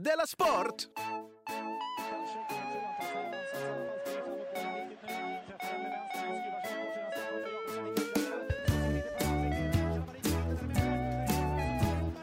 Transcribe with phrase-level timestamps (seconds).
[0.00, 0.88] Della Sport!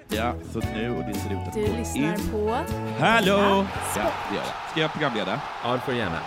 [0.10, 2.32] Ja, så nu och det ser ut att Du gå lyssnar in.
[2.32, 2.50] på...
[3.00, 3.66] Hallå!
[3.96, 4.72] Ja, det gör jag.
[4.72, 5.42] Ska jag programleda?
[5.64, 6.20] Ja, det får du gärna.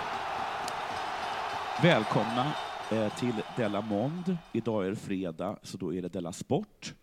[1.83, 2.53] Välkomna
[2.93, 4.37] eh, till Della Mond.
[4.53, 6.95] Idag är det fredag, så då är det Della Sport.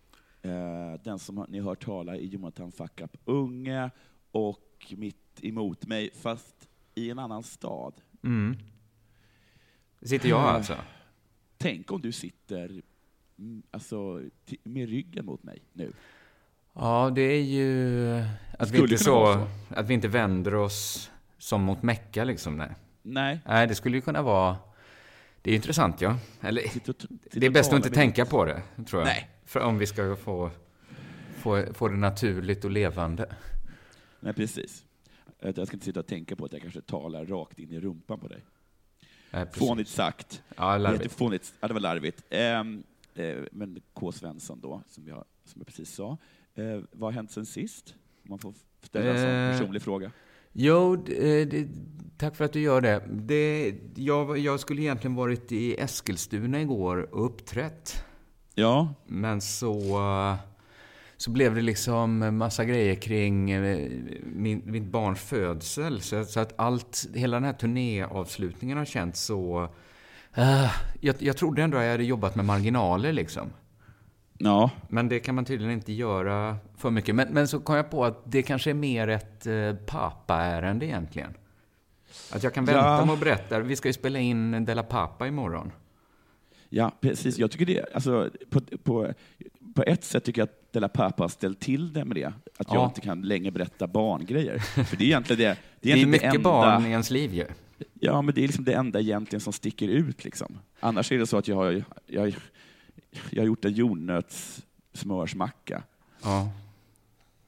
[0.42, 3.90] Eh, den som ni hör tala är Jonathan Fuck Up Unge
[4.34, 7.94] och mitt emot mig, fast i en annan stad.
[8.24, 8.56] Mm.
[10.02, 10.76] Sitter jag alltså?
[11.58, 12.82] Tänk om du sitter
[13.38, 14.22] mm, alltså,
[14.62, 15.92] med ryggen mot mig nu.
[16.72, 18.08] Ja, det är ju
[18.58, 22.56] att vi, inte vara så, att vi inte vänder oss som mot Mecka liksom.
[22.56, 22.70] Nej.
[23.02, 23.40] Nej.
[23.46, 24.56] nej, det skulle ju kunna vara...
[25.42, 26.16] Det är intressant, ja.
[26.40, 29.02] Eller, Sitter och t- sitter det är bäst att inte tänka ditt- på det, tror
[29.02, 29.06] jag.
[29.06, 29.30] Nej.
[29.44, 30.50] För om vi ska få,
[31.38, 33.34] få, få det naturligt och levande.
[34.24, 34.84] Nej, precis.
[35.40, 38.20] Jag ska inte sitta och tänka på att jag kanske talar rakt in i rumpan
[38.20, 38.44] på dig.
[39.30, 39.68] Nej, precis.
[39.68, 40.42] Fånigt sagt.
[40.56, 41.02] Ja, larvigt.
[41.02, 41.54] Jättefånigt.
[41.60, 42.24] Ja, det var larvigt.
[42.30, 42.82] Ehm,
[43.14, 44.12] eh, men K.
[44.12, 46.18] Svensson då, som jag, som jag precis sa.
[46.54, 47.94] Eh, vad har hänt sen sist?
[48.22, 50.10] Om man får ställa en sån Eh, personlig fråga.
[50.52, 51.68] Jo, det, det,
[52.18, 53.02] tack för att du gör det.
[53.10, 58.04] det jag, jag skulle egentligen varit i Eskilstuna igår och uppträtt.
[58.54, 59.78] Ja, Men så,
[61.16, 63.90] så blev det liksom massa grejer kring eh,
[64.22, 66.00] min, mitt barns födsel.
[66.00, 69.68] Så, så att allt, hela den här turnéavslutningen har känts så...
[70.34, 70.70] eh,
[71.00, 73.50] jag, jag trodde ändå att jag hade jobbat med marginaler liksom.
[74.38, 77.14] ja, Men det kan man tydligen inte göra för mycket.
[77.14, 81.34] Men, men så kom jag på att det kanske är mer ett eh, pappaärende egentligen.
[82.32, 83.04] Att jag kan vänta Ja.
[83.04, 83.60] med att berätta.
[83.60, 85.72] Vi ska ju spela in Della Pappa imorgon.
[86.68, 87.38] ja, precis.
[87.38, 89.12] Jag tycker det, alltså, på, på,
[89.74, 92.24] på ett sätt tycker jag att Della Pappa har ställt till det med det.
[92.26, 92.34] Att
[92.68, 92.84] jag Ja.
[92.84, 94.58] inte kan längre berätta barngrejer.
[94.58, 97.10] För det är egentligen det, det, Det är är egentligen mycket enda, barn i ens
[97.10, 97.46] liv ju.
[98.00, 100.24] Ja, men det är liksom det enda egentligen som sticker ut.
[100.24, 100.58] Liksom.
[100.80, 102.36] Annars är det så att jag har, jag,
[103.30, 105.82] jag har gjort en jordnötssmörsmacka.
[106.22, 106.48] Ja.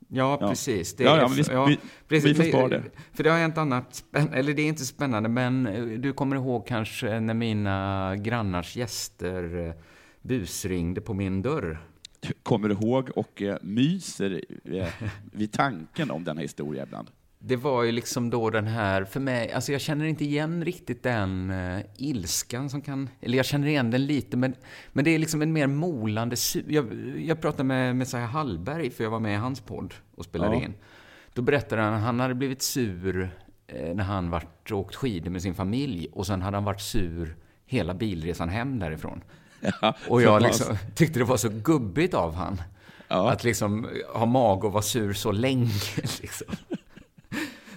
[0.09, 0.49] Ja, Ja.
[0.49, 0.95] precis.
[0.97, 2.31] Det Ja, är ja, vi- så- vi- precis.
[2.31, 2.83] vi får spara det.
[3.13, 6.37] För det har hänt annat spännande, eller det är inte spännande, men eh, du kommer
[6.37, 9.73] ihåg kanske när mina grannars gäster eh,
[10.23, 11.79] busringde på min dörr.
[12.43, 14.89] Kommer ihåg och eh, myser eh,
[15.33, 17.09] vid tanken om denna historia ibland.
[17.39, 21.03] Det var ju liksom då den här, för mig, alltså jag känner inte igen riktigt
[21.03, 24.55] den uh, ilskan som kan, eller jag känner igen den lite, men,
[24.93, 26.37] men det är liksom en mer molande
[26.69, 30.57] jag, jag pratade med Messiah Hallberg, för jag var med i hans podd och spelade
[30.57, 30.63] Ja.
[30.63, 30.75] in.
[31.35, 33.31] Då berättade han att han hade blivit sur
[33.67, 37.37] eh, när han varit åkt skidor med sin familj, och sen hade han varit sur
[37.67, 39.23] hela bilresan hem därifrån.
[39.61, 42.63] Ja, Och jag liksom, tyckte det var så gubbigt av han.
[43.09, 43.31] Ja.
[43.33, 45.71] Att liksom ha mag och vara sur så länge.
[46.21, 46.47] Liksom.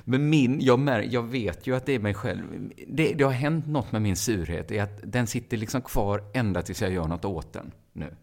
[0.03, 2.69] Men min, jag, mär, jag vet ju att det är mig själv.
[2.87, 4.71] Det, det har hänt något med min surhet.
[4.71, 8.15] Är att den sitter liksom kvar ända tills jag gör något åt den nu.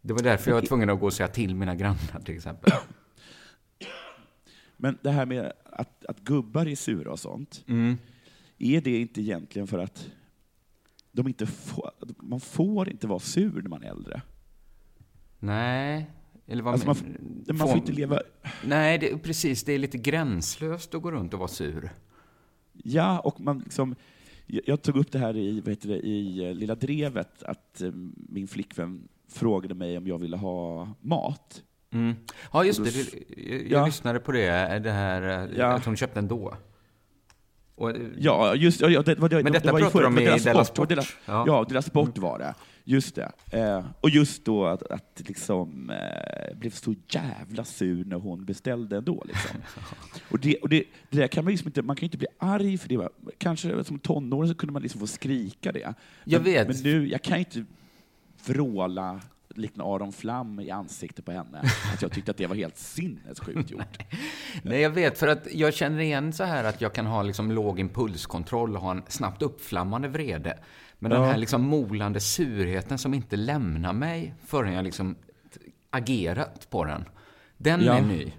[0.00, 2.72] Det var därför jag var tvungen att gå och säga till mina grannar till exempel.
[4.76, 7.98] Men det här med att, att gubbar är sura och sånt, Mm.
[8.58, 10.06] är det inte egentligen för att
[11.14, 14.22] de inte får, man får inte vara sur när man är äldre?
[15.38, 16.10] Nej.
[16.46, 18.20] Eller vad Alltså man, men- f- man får inte leva...
[18.64, 19.64] Nej, det, precis.
[19.64, 21.90] Det är lite gränslöst att gå runt och vara sur.
[22.72, 23.94] Ja, och man liksom...
[24.46, 27.90] Jag tog upp det här i, vad heter det, i eh, Lilla Drevet, att eh,
[28.28, 31.62] min flickvän frågade mig om jag ville ha mat.
[31.90, 32.14] Mm.
[32.52, 32.90] Ja, just det.
[32.90, 33.86] Jag, jag Ja.
[33.86, 35.66] lyssnade på det, det här eh, Ja.
[35.66, 36.54] att hon köpte en då.
[37.76, 39.14] Och, eh, Ja, just ja, det.
[39.18, 40.90] Var det Men det detta var ju pratar förra- de det var i Della sport.
[40.90, 41.16] var Sport.
[41.26, 41.44] ja.
[41.46, 41.66] Ja.
[41.68, 42.54] deras sport var det.
[42.86, 43.32] Just det.
[43.52, 48.96] Eh, och just då att, att liksom eh, blev så jävla sur när hon beställde
[48.96, 49.24] ändå.
[49.28, 49.60] Liksom.
[50.30, 52.26] och det, och det, det där kan man liksom inte, man kan ju inte bli
[52.38, 52.96] arg för det.
[52.96, 53.08] va.
[53.38, 55.94] Kanske som tonåring så kunde man liksom få skrika det.
[56.24, 56.68] Jag men, vet.
[56.68, 57.64] Men nu, jag kan ju inte
[58.46, 59.20] vråla
[59.58, 61.62] likt en Aron Flam i ansiktet på henne.
[61.94, 63.98] Att jag tyckte att det var helt sinnessjukt gjort.
[64.62, 67.50] Nej, jag vet, för att jag känner igen så här att jag kan ha liksom
[67.52, 70.58] låg impulskontroll och ha en snabbt uppflammande vrede.
[70.98, 71.26] Men den Ja.
[71.26, 75.16] här liksom molande surheten som inte lämnar mig förrän jag liksom
[75.90, 77.04] agerat på den.
[77.56, 77.92] Den Ja.
[77.98, 78.32] är ny.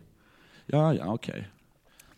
[0.65, 1.47] Ja, ja, okej.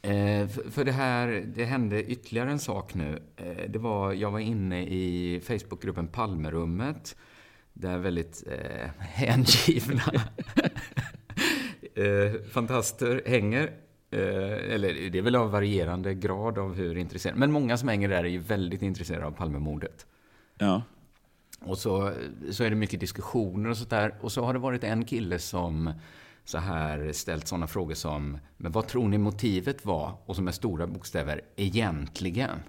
[0.01, 3.19] Eh, för, för det här, det hände ytterligare en sak nu.
[3.37, 7.15] Eh, det var, jag var inne i Facebookgruppen Palmerummet,
[7.79, 10.03] där väldigt eh, hängivna
[11.95, 13.63] eh, fantaster hänger.
[14.11, 17.39] Eh, eller det är väl av varierande grad av hur intresserade.
[17.39, 20.05] Men många som hänger där är ju väldigt intresserade av Palmemordet.
[20.57, 20.81] Ja.
[21.59, 22.13] Och så,
[22.51, 24.15] så är det mycket diskussioner och sånt där.
[24.21, 25.93] Och så har det varit en kille som
[26.45, 30.13] så här ställt sådana frågor som, men vad tror ni motivet var?
[30.25, 32.59] Och som är stora bokstäver, egentligen.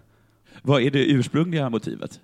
[0.63, 2.21] Vad är det ursprungliga motivet?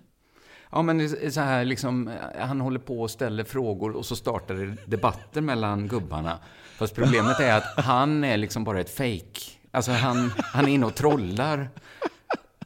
[0.71, 4.77] Ja, men så här liksom, han håller på och ställer frågor och så startar det
[4.87, 6.39] debatter mellan gubbarna.
[6.77, 9.41] Fast problemet är att han är liksom bara ett fake.
[9.71, 11.71] Alltså han, han är inne och trollar.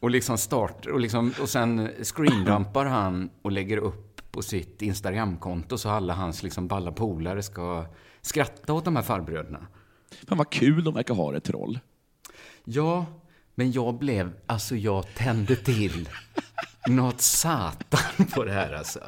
[0.01, 5.77] Och liksom start, och, liksom, och sen screendumpar han och lägger upp på sitt Instagramkonto
[5.77, 7.85] så alla hans liksom balla polare ska
[8.21, 9.67] skratta åt de här farbröderna.
[10.27, 11.79] Fan vad kul de verkar ha det, troll.
[12.63, 13.05] Ja,
[13.55, 16.09] men jag blev, alltså jag tände till
[16.87, 18.99] något satan på det här alltså.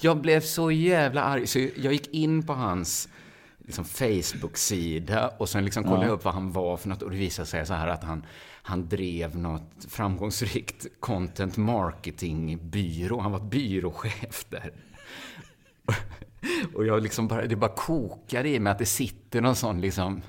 [0.00, 3.08] Jag blev så jävla arg, så jag gick in på hans
[3.58, 7.16] liksom, Facebook-sida och sen liksom kollade jag upp vad han var för något och det
[7.16, 8.26] visade sig så här att han,
[8.62, 13.20] han drev något framgångsrikt content marketing-byrå.
[13.20, 14.72] Han var byråchef där.
[16.74, 20.22] Och jag liksom bara, det bara kokade i mig att det sitter någon sån liksom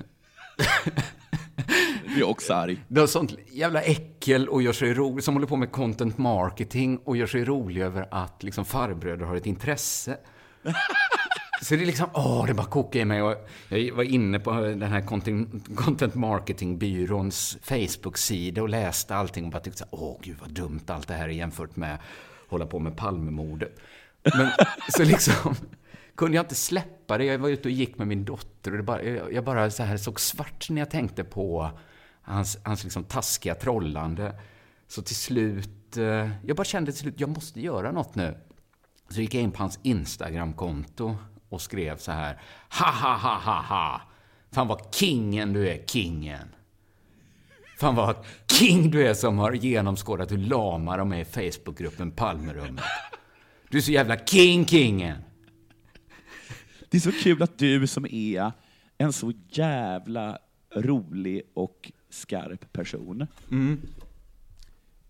[2.18, 2.84] Jag är också arg.
[2.88, 7.16] Något sånt jävla äckel och gör sig rolig, som håller på med content marketing och
[7.16, 10.16] gör sig rolig över att liksom farbröder har ett intresse.
[11.62, 13.22] Så det är liksom, åh, det bara kokar i mig.
[13.22, 15.00] Och jag var inne på den här
[15.74, 20.80] content, marketing-byråns Facebook-sida och läste allting och bara tyckte så här, åh gud vad dumt
[20.86, 22.00] allt det här är jämfört med att
[22.48, 23.78] hålla på med Palmemordet.
[24.22, 24.50] Men
[24.88, 25.54] så liksom
[26.14, 27.24] kunde jag inte släppa det.
[27.24, 29.96] Jag var ute och gick med min dotter och det bara, jag bara så här
[29.96, 31.70] såg svart när jag tänkte på
[32.28, 34.40] hans, hans liksom taskiga trollande.
[34.88, 38.38] Så till slut, eh, jag bara kände till slut, jag måste göra något nu.
[39.08, 41.16] Så gick jag in på hans Instagram-konto
[41.48, 42.40] och skrev så här.
[42.70, 44.02] Ha, ha, ha, ha, ha.
[44.52, 46.48] Fan vad kingen du är, kingen.
[47.78, 48.16] Fan vad
[48.46, 52.84] king du är som har genomskådat hur lama de är i Facebookgruppen Palmerummet.
[53.70, 55.18] Du är så jävla king, kingen.
[56.90, 58.52] Det är så kul att du som är
[58.98, 60.38] en så jävla
[60.74, 63.26] rolig och skarp person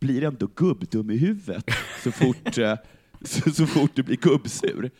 [0.00, 1.64] blir ändå gubbdum i huvudet
[2.04, 2.74] så fort, eh,
[3.24, 4.90] så, så fort du blir gubbsur.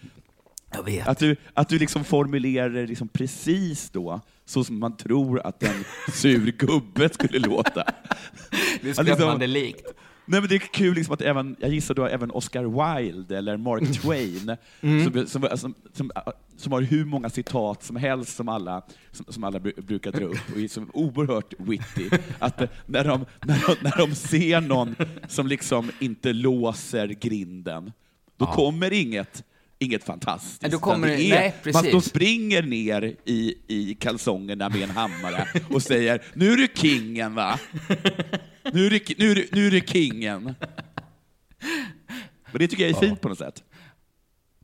[1.05, 5.85] Att du, att du liksom formulerar liksom precis då, så som man tror att en
[6.13, 7.85] sur gubbe skulle låta.
[8.51, 9.87] Det är Ja, liksom- skrämmande likt.
[10.31, 13.57] Nej, men det är kul liksom att även, jag gissar då även Oscar Wilde eller
[13.57, 16.11] Mark Twain, som, som, som, som,
[16.59, 18.83] som har hur många citat som helst som alla,
[19.13, 23.25] som, som alla bru- brukar dra upp och är som oerhört witty, att när de,
[23.45, 24.95] när, de, när de ser någon
[25.29, 27.93] som liksom inte låser grinden,
[28.37, 29.45] då kommer inget
[29.81, 30.73] Inget fantastiskt.
[30.73, 35.83] Då kommer det- nej, man, de springer ner i, i kalsongerna med en hammare och
[35.83, 37.59] säger ”Nu är du kingen va?”
[38.73, 40.55] Nu är det, nu är det, nu är det kingen.
[42.53, 43.63] Men det tycker jag är fint på något sätt.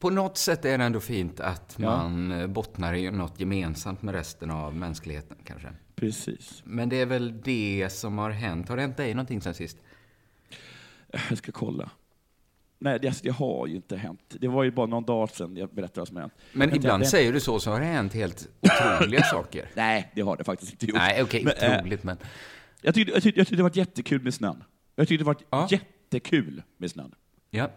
[0.04, 1.96] På något sätt är det ändå fint att Ja.
[1.96, 5.68] man eh, bottnar i något gemensamt med resten av mänskligheten, kanske.
[5.96, 6.62] Precis.
[6.64, 8.68] Men det är väl det som har hänt.
[8.68, 9.78] Har det hänt dig någonting sen sist?
[11.28, 11.90] Jag ska kolla.
[12.78, 14.20] Nej, det, det har ju inte hänt.
[14.40, 16.32] Det var ju bara någon dag sedan jag berättade vad som hänt.
[16.52, 19.68] Men Vänta, ibland säger du så, så har det hänt helt otroliga saker.
[19.74, 20.96] Nej, det har det faktiskt inte gjort.
[20.96, 22.16] Nej, okej, Men, eh, otroligt, men...
[22.82, 24.64] Jag tyckte, jag, tyckte, jag tyckte det var jättekul med snön.
[24.96, 25.68] Jag tyckte det var Ja.
[25.70, 27.14] jättekul med snön.
[27.50, 27.70] Ja.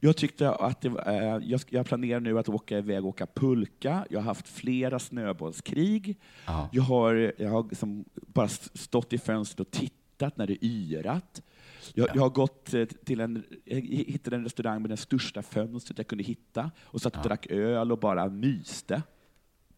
[0.00, 4.06] Jag tyckte att det, eh, jag, jag planerar nu att åka iväg och åka pulka.
[4.10, 6.20] Jag har haft flera snöbollskrig.
[6.46, 6.68] Ja.
[6.72, 11.42] Jag har, jag har liksom bara stått i fönstret och tittat när det yrat.
[11.94, 16.06] Jag, jag har gått eh, till en, hittade en restaurang med det största fönstret jag
[16.06, 19.02] kunde hitta och satt och drack öl och bara myste.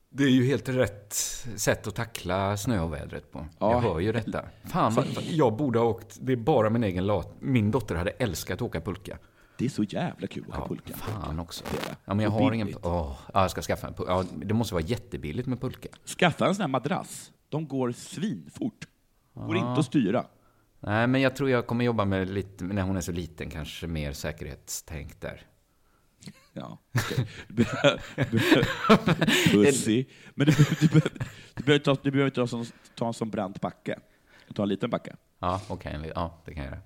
[0.08, 1.12] Det är ju helt rätt
[1.56, 3.46] sätt att tackla snöovädret på.
[3.58, 3.72] Ja.
[3.72, 4.44] Jag hör ju detta.
[4.64, 6.18] Fan, vad, jag borde ha åkt.
[6.20, 7.34] Det är bara min egen lat.
[7.40, 9.18] Min dotter hade älskat att åka pulka.
[9.58, 10.96] Det är så jävla kul att åka Ja, pulka.
[10.96, 11.64] fan också.
[12.04, 12.74] Ja, men jag Och har ingen...
[12.82, 14.12] Åh, ja, jag ska skaffa en pulka.
[14.12, 15.88] Ja, det måste vara jättebilligt med pulka.
[16.18, 17.32] Skaffa en sån här madrass.
[17.48, 18.86] De går svinfort.
[19.34, 20.26] Går inte att styra.
[20.80, 23.86] Nej, men jag tror jag kommer jobba med lite, när hon är så liten, kanske
[23.86, 25.40] mer säkerhetstänk där.
[26.52, 26.78] Ja.
[29.50, 30.04] Pussy.
[30.34, 31.00] Men du, du, du,
[31.54, 33.98] du behöver ta, behöver inte ta, en sån- ta en sån brant backe.
[34.54, 35.16] Ta en liten backe.
[35.38, 36.12] Ja, okej.
[36.14, 36.82] Ja, det kan jag göra.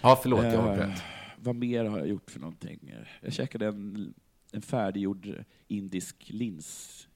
[0.00, 1.02] Ja, förlåt, jag Eh, avbröt.
[1.38, 2.94] Vad mer har jag gjort för någonting?
[3.20, 4.14] Jag käkade en,
[4.52, 7.08] en färdiggjord indisk linssoppa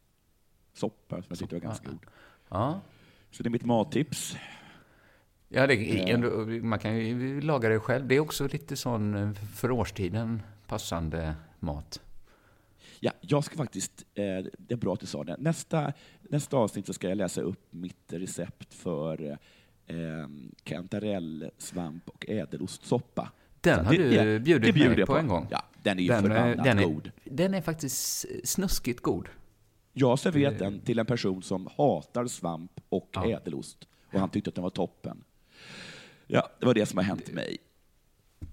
[1.09, 2.07] som jag tyckte var ganska god.
[2.49, 2.81] Ja.
[3.31, 4.37] Så det är mitt mattips.
[5.49, 8.07] Ja, det, ändå, man kan ju laga det själv.
[8.07, 12.01] Det är också lite sån eh, för årstiden passande mat.
[13.01, 15.37] Ja, jag ska faktiskt, eh, det är bra att du sa det.
[15.39, 19.39] Nästa, nästa avsnitt så ska jag läsa upp mitt recept för
[19.87, 20.29] eh,
[20.63, 23.33] kantarell, svamp och ädelostsoppa.
[23.61, 25.47] Den har du ja, bjudit det bjuder mig jag på en gång.
[25.51, 27.11] Ja, den är ju Den, är- förbannat den, är, god.
[27.25, 29.29] den är faktiskt snuskigt god.
[29.93, 33.27] Jag har serverat den till en person som hatar svamp och Ja.
[33.31, 35.25] ädelost, och han tyckte att den var toppen.
[36.27, 37.57] Ja, det var det som har hänt mig.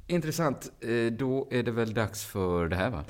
[0.07, 0.71] Intressant.
[0.81, 3.03] Eh, Då är det väl dags för det här, va?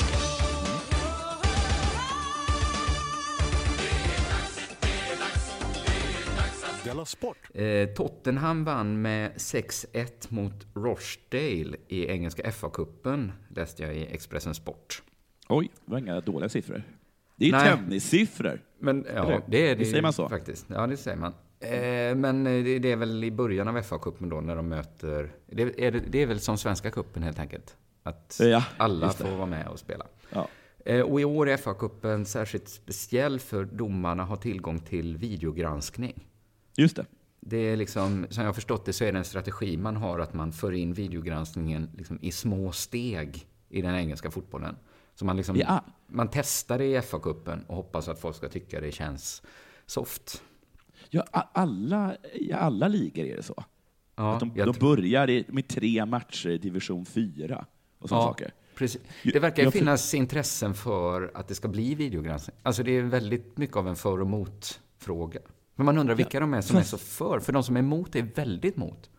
[6.98, 7.38] Della Sport!
[7.54, 15.04] Eh, Tottenham vann med 6-1 mot Rochdale i engelska FA-cupen, läste jag i Expressen Sport.
[15.50, 16.84] Oj, det var inga dåliga siffror.
[17.36, 17.78] Det är ju Nej.
[17.78, 18.62] tennissiffror.
[18.80, 19.42] Men ja, Eller?
[19.48, 20.30] det är det Visst säger man så?
[20.30, 20.66] faktiskt.
[20.70, 21.34] Ja, det säger man.
[21.60, 25.32] Eh, men eh, det det är väl i början av FA-cupen då, när de möter...
[25.46, 27.78] Det är, det, det är väl som Svenska cupen helt enkelt.
[28.04, 29.14] Att Ja, alla det.
[29.14, 30.06] får vara med och spela.
[30.30, 30.48] Ja.
[30.86, 36.24] Eh, Och i år är FA-cupen särskilt speciell för domarna har tillgång till videogranskning.
[36.78, 37.06] Just det.
[37.40, 40.20] Det är liksom, som jag har förstått det så är det en strategi man har
[40.20, 44.76] att man för in videogranskningen liksom i små steg i den engelska fotbollen.
[45.16, 45.84] Så man, liksom, Ja.
[46.08, 49.42] man testar det i FA-cupen och hoppas att folk ska tycka det känns
[49.86, 50.44] soft.
[51.10, 53.64] Ja, alla, I alla ligor är det så.
[54.16, 57.66] Ja, att de, jag de börjar i, med tre matcher i division 4
[58.00, 58.54] och sådana ja, saker.
[58.76, 59.02] Precis.
[59.24, 62.58] Jag- Det verkar ju jag finnas intressen för att det ska bli videogranskning.
[62.64, 65.40] Alltså det är väldigt mycket av en för och mot-fråga.
[65.78, 67.40] Men man undrar vilka de är som är så för.
[67.40, 69.10] För de som är emot är väldigt mot.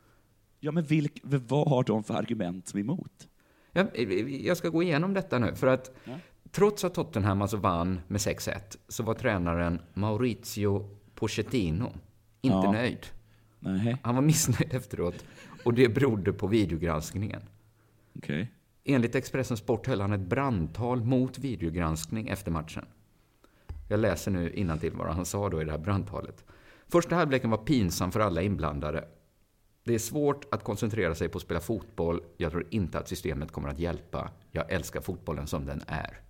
[0.60, 3.28] Ja, men vilk, vad har de för argument som är emot?
[3.72, 3.98] Jag,
[4.28, 5.90] jag ska gå igenom detta nu, för att
[6.50, 11.92] trots att Tottenham alltså vann med 6-1 så var tränaren Maurizio Pochettino
[12.40, 12.72] inte Ja.
[12.72, 13.06] nöjd.
[13.60, 15.24] Nej, Han var missnöjd efteråt
[15.64, 17.42] och det berodde på videogranskningen.
[18.16, 18.52] okej.
[18.84, 22.84] Enligt Expressen Sport höll han ett brandtal mot videogranskning efter matchen.
[23.88, 26.44] Jag läser nu till vad han sa då i det här brandtalet.
[26.88, 29.08] Första halvleken var pinsam för alla inblandade.
[29.84, 32.22] Det är svårt att koncentrera sig på att spela fotboll.
[32.36, 34.30] Jag tror inte att systemet kommer att hjälpa.
[34.50, 36.20] Jag älskar fotbollen som den är.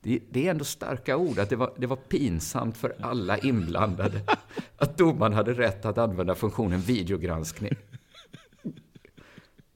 [0.00, 4.20] Det, det är ändå starka ord, att det var, det var pinsamt för alla inblandade
[4.76, 7.74] att domaren hade rätt att använda funktionen videogranskning.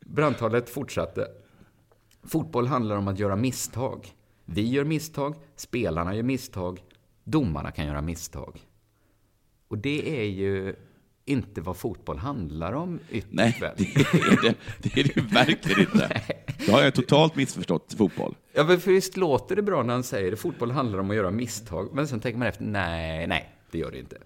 [0.01, 1.27] Brandtalet fortsatte.
[2.23, 4.15] Fotboll handlar om att göra misstag.
[4.53, 6.81] Vi gör misstag, spelarna gör misstag,
[7.25, 8.61] domarna kan göra misstag.
[9.69, 10.75] Och det är ju
[11.25, 16.23] inte vad fotboll handlar om ytterst Nej, det är det, det är det verkligen inte.
[16.67, 18.35] Då har jag totalt missförstått fotboll.
[18.53, 20.37] Ja, men för visst låter det bra när han säger det.
[20.37, 21.89] Fotboll handlar om att göra misstag.
[21.93, 24.19] Men sen tänker man efter, nej, nej, det gör det inte.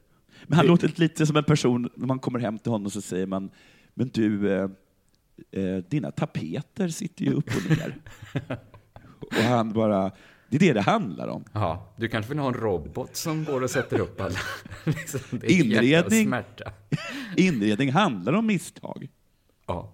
[0.46, 3.26] Men han låter lite som en person, när man kommer hem till honom så säger
[3.26, 3.50] man,
[3.94, 4.68] men du, eh,
[5.50, 7.96] eh, dina tapeter sitter ju upp och ner.
[9.26, 10.10] och han bara,
[10.48, 11.44] det är det det handlar om.
[11.52, 14.38] Ja, du kanske vill ha en robot som går och sätter upp alla.
[14.84, 16.34] liksom, Inredning.
[17.36, 19.08] Inredning handlar om misstag.
[19.66, 19.92] Ja.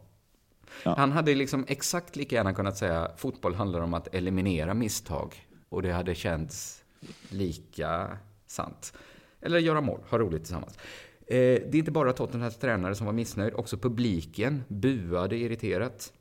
[0.84, 0.94] Ja.
[0.98, 5.34] Han hade liksom exakt lika gärna kunnat säga fotboll handlar om att eliminera misstag.
[5.68, 6.84] Och det hade känts
[7.28, 8.92] lika sant.
[9.40, 10.78] Eller göra mål, ha roligt tillsammans.
[11.26, 16.12] Eh, det är inte bara Tottenhams tränare som var missnöjd, också publiken buade irriterat.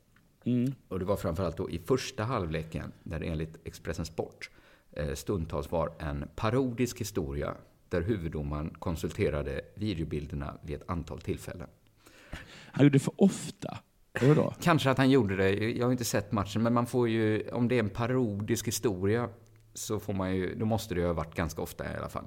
[0.88, 4.50] Och det var framförallt då i första halvleken, där det enligt Expressen Sport
[4.92, 7.54] eh, stundtals var en parodisk historia
[7.88, 11.68] där huvuddomaren konsulterade videobilderna vid ett antal tillfällen.
[12.72, 13.78] Han gjorde det för ofta.
[14.22, 14.54] Vadå?
[14.62, 15.50] Kanske att han gjorde det.
[15.70, 19.28] Jag har inte sett matchen, men man får ju, om det är en parodisk historia,
[19.74, 22.24] så får man ju, då måste det ju ha varit ganska ofta i alla fall.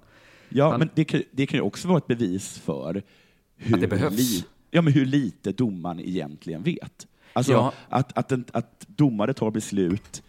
[0.50, 3.03] Ja, Han- men det kan, det kan ju också vara ett bevis för
[3.55, 4.17] hur, Att det behövs.
[4.17, 7.08] li, ja, men hur lite domaren egentligen vet.
[7.34, 7.74] Alltså Ja.
[7.90, 10.24] att, att, en, att domare tar beslut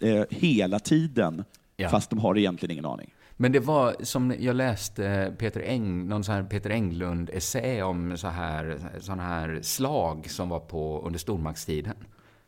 [0.00, 1.44] eh, hela tiden,
[1.76, 1.88] Ja.
[1.88, 3.14] fast de har egentligen ingen aning.
[3.36, 8.78] Men det var som jag läste Peter Eng, någon sån Peter Englund-essä om så här,
[9.00, 11.94] såna här slag som var på under stormaktstiden.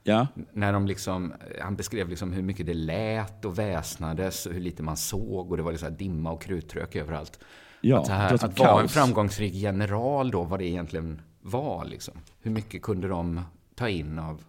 [0.03, 4.61] Ja, När de liksom, han beskrev liksom hur mycket det lät och väsnades och hur
[4.61, 7.39] lite man såg och det var liksom dimma och krutrök överallt.
[7.81, 12.15] ja att så här, att vara en framgångsrik general då, vad det egentligen var liksom.
[12.43, 13.41] Hur mycket kunde de
[13.79, 14.45] ta in av...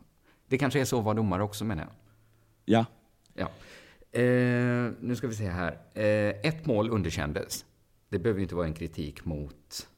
[0.48, 1.92] Det kanske är så att vara domare också menar jag.
[2.66, 2.86] Ja,
[3.34, 3.50] Ja.
[4.20, 5.72] Eh, nu ska vi se här.
[5.94, 7.66] Eh, ett mål underkändes.
[8.10, 9.90] Det behöver ju inte vara en kritik mot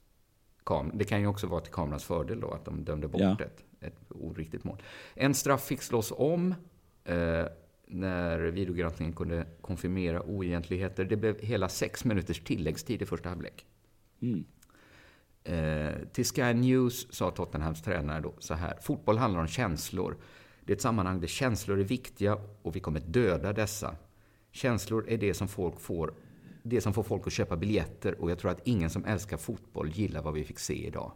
[0.63, 0.97] kameran.
[0.97, 3.37] Det kan ju också vara till kamerans fördel då, att de dömde bort Ja.
[3.39, 4.81] ett, ett oriktigt mål.
[5.15, 6.55] En straff fick slås om
[7.03, 7.45] eh,
[7.87, 11.05] när videogranskningen kunde konfirmera oegentligheter.
[11.05, 13.65] Det blev hela sex minuters tilläggstid i första halvlek.
[14.21, 14.43] Mm.
[15.43, 18.77] Eh, till Sky News sa Tottenhams tränare då så här.
[18.81, 20.17] Fotboll handlar om känslor.
[20.65, 23.95] Det är ett sammanhang där känslor är viktiga och vi kommer döda dessa.
[24.51, 26.13] Känslor är det som folk får
[26.63, 29.89] det som får folk att köpa biljetter och jag tror att ingen som älskar fotboll
[29.89, 31.11] gillar vad vi fick se idag.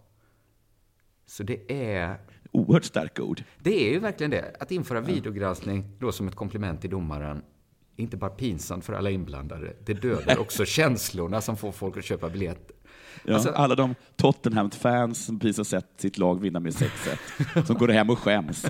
[1.26, 2.18] Så det är,
[2.52, 3.44] oerhört starka ord.
[3.60, 4.56] det är ju verkligen det.
[4.60, 7.44] Att införa videogranskning då som ett komplement till domaren.
[7.96, 12.30] inte bara pinsamt för alla inblandade, det dödar också känslorna som får folk att köpa
[12.30, 12.75] biljetter.
[13.24, 17.78] Ja, Alltså- alla de Tottenham-fans som precis har sett sitt lag vinna med 6-1, som
[17.78, 18.66] går hem och skäms.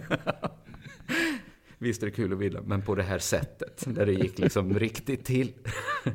[1.77, 4.73] Visst är det kul att vinna, men på det här sättet, där det gick liksom
[4.79, 5.53] riktigt till.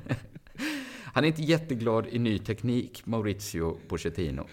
[1.13, 4.47] Han är inte jätteglad i ny teknik, Maurizio Pochettino.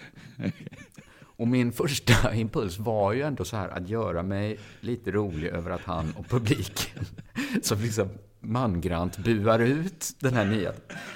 [1.24, 5.72] Och min första impuls var ju ändå så här att göra mig lite rolig över
[5.72, 7.06] att han och publiken,
[7.62, 10.74] som liksom mangrant buar ut den här nya...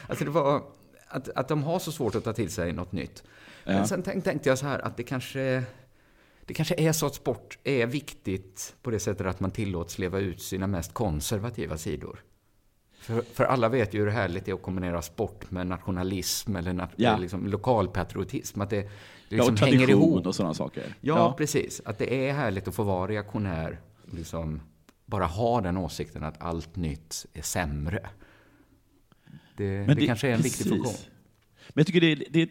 [0.07, 0.63] Alltså det var
[1.11, 3.23] att, att de har så svårt att ta till sig något nytt.
[3.65, 3.87] Men Ja.
[3.87, 5.63] sen tänk, tänkte jag så här att det kanske...
[6.45, 10.19] Det kanske är så att sport är viktigt på det sättet att man tillåts leva
[10.19, 12.23] ut sina mest konservativa sidor.
[13.01, 16.73] För, för alla vet ju hur härligt det är att kombinera sport med nationalism eller
[16.73, 17.17] nat- Ja.
[17.17, 18.61] liksom lokalpatriotism.
[18.61, 18.89] Att det, det Ja,
[19.29, 20.27] liksom och hänger tradition ihop.
[20.27, 20.95] och sådana saker.
[21.01, 21.81] Ja, precis.
[21.85, 23.79] Att det är härligt att få vara reaktionär.
[24.11, 24.61] Liksom,
[25.05, 28.09] bara ha den åsikten att allt nytt är sämre.
[29.61, 30.71] Det, det, kanske är en viktig precis.
[30.71, 31.11] funktion.
[31.69, 32.49] Men jag tycker det är, det,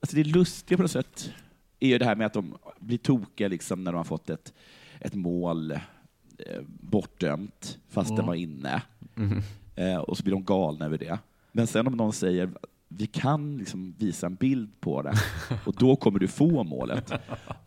[0.00, 1.32] alltså det är lustiga på något sätt,
[1.80, 4.52] är ju det här med att de blir tokiga liksom när de har fått ett,
[5.00, 5.78] ett mål eh,
[6.66, 8.82] bortdömt, fast den var inne.
[9.76, 11.18] Eh, och så blir de galna över det.
[11.52, 12.50] Men sen om någon säger
[12.88, 15.14] vi kan liksom visa en bild på det
[15.64, 17.12] och då kommer du få målet.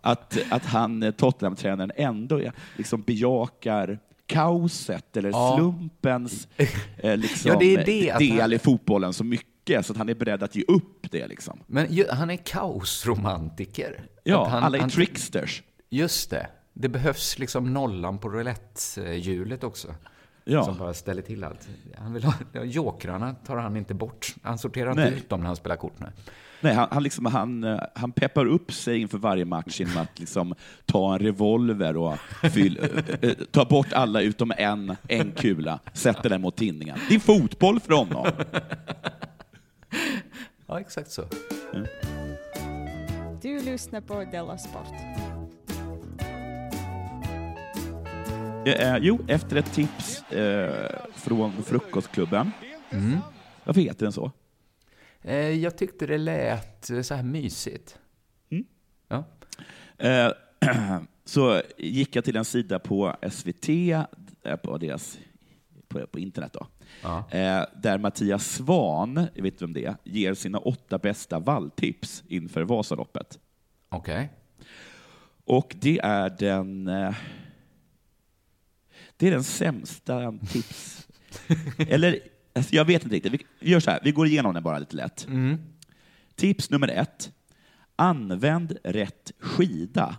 [0.01, 2.41] Att, att han, eh, Tottenham-tränaren, ändå
[2.77, 5.53] liksom bejakar kaoset eller Ja.
[5.57, 6.47] slumpens
[6.97, 10.15] eh, liksom, Ja, det det, del han- i fotbollen så mycket så att han är
[10.15, 11.27] beredd att ge upp det.
[11.27, 11.59] Liksom.
[11.67, 14.03] Men ju, han är kaosromantiker.
[14.23, 15.63] Ja, han, alla är han, tricksters.
[15.89, 16.47] Just det.
[16.73, 19.87] Det behövs liksom nollan på roulettehjulet också.
[19.87, 20.75] Som Ja.
[20.79, 21.67] bara ställer till allt.
[21.97, 24.35] Han vill ha, jokrarna tar han inte bort.
[24.43, 25.93] Han sorterar inte ut dem när han spelar kort.
[25.99, 26.09] Nej.
[26.63, 30.19] Nej, han, han, liksom, han, eh, han peppar upp sig inför varje match genom att
[30.19, 30.55] liksom,
[30.85, 32.17] ta en revolver och
[32.53, 36.99] fyll, eh, eh, ta bort alla utom en, en kula, sätter den mot tinningen.
[37.09, 38.27] Det är fotboll för honom.
[40.67, 41.23] Ja, exakt så.
[43.41, 44.93] Du lyssnar på Della Sport.
[48.65, 52.51] Eh, jo, efter ett tips eh, från Frukostklubben.
[53.63, 54.31] Varför heter den så?
[55.23, 57.99] Eh, jag tyckte det lät så här mysigt.
[58.51, 58.65] Mm.
[59.07, 59.23] Ja.
[59.97, 60.31] Eh,
[61.25, 63.69] så gick jag till en sida på SVT,
[64.43, 65.19] eh, på, deras,
[65.87, 66.67] på, på internet, då,
[67.01, 67.17] Ja.
[67.31, 72.61] eh, där Mattias Svan, jag vet vem det är, ger sina åtta bästa valltips inför
[72.63, 73.39] Vasaloppet.
[73.89, 74.29] Okej.
[75.45, 76.87] Och det är den...
[76.87, 77.15] Eh,
[79.17, 81.07] det är den sämsta tips...
[81.77, 82.19] Eller,
[82.55, 83.47] alltså jag vet inte riktigt.
[83.59, 85.27] Vi gör så här, vi går igenom den bara lite lätt.
[86.35, 87.31] Tips nummer ett.
[87.95, 90.15] Använd rätt skida.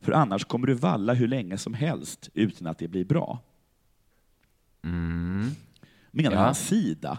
[0.00, 3.38] För annars kommer du valla hur länge som helst utan att det blir bra.
[6.10, 6.38] Menar Ja.
[6.38, 7.18] han sida?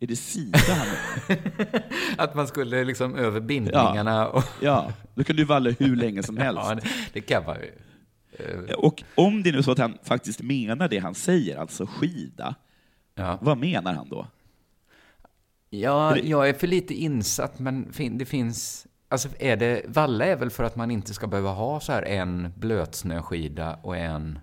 [0.00, 0.86] Är det sida han?
[2.18, 4.44] Att man skulle liksom över bindningarna och...
[4.60, 6.60] Ja, då kan du valla hur länge som helst.
[6.64, 7.72] Ja, det, det kan man ju.
[8.74, 12.54] Och om det är nu så att han faktiskt menar det han säger, alltså skida,
[13.14, 13.38] Ja.
[13.42, 14.26] vad menar han då?
[15.70, 18.86] Ja, det- jag är för lite insatt, men fin, det finns...
[19.08, 19.82] Alltså, är det...
[19.88, 23.96] Valla är väl för att man inte ska behöva ha så här en blötsnöskida och
[23.96, 24.38] en...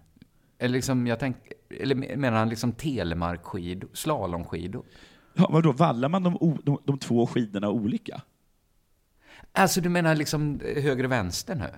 [0.59, 1.37] Eller liksom, jag tänk,
[1.79, 4.85] Eller menar han liksom telemarkskidor, slalomskidor?
[5.33, 8.21] Ja, vadå, vallar man de, de, de två skidorna olika?
[9.51, 11.69] Alltså, du menar liksom höger-vänster nu?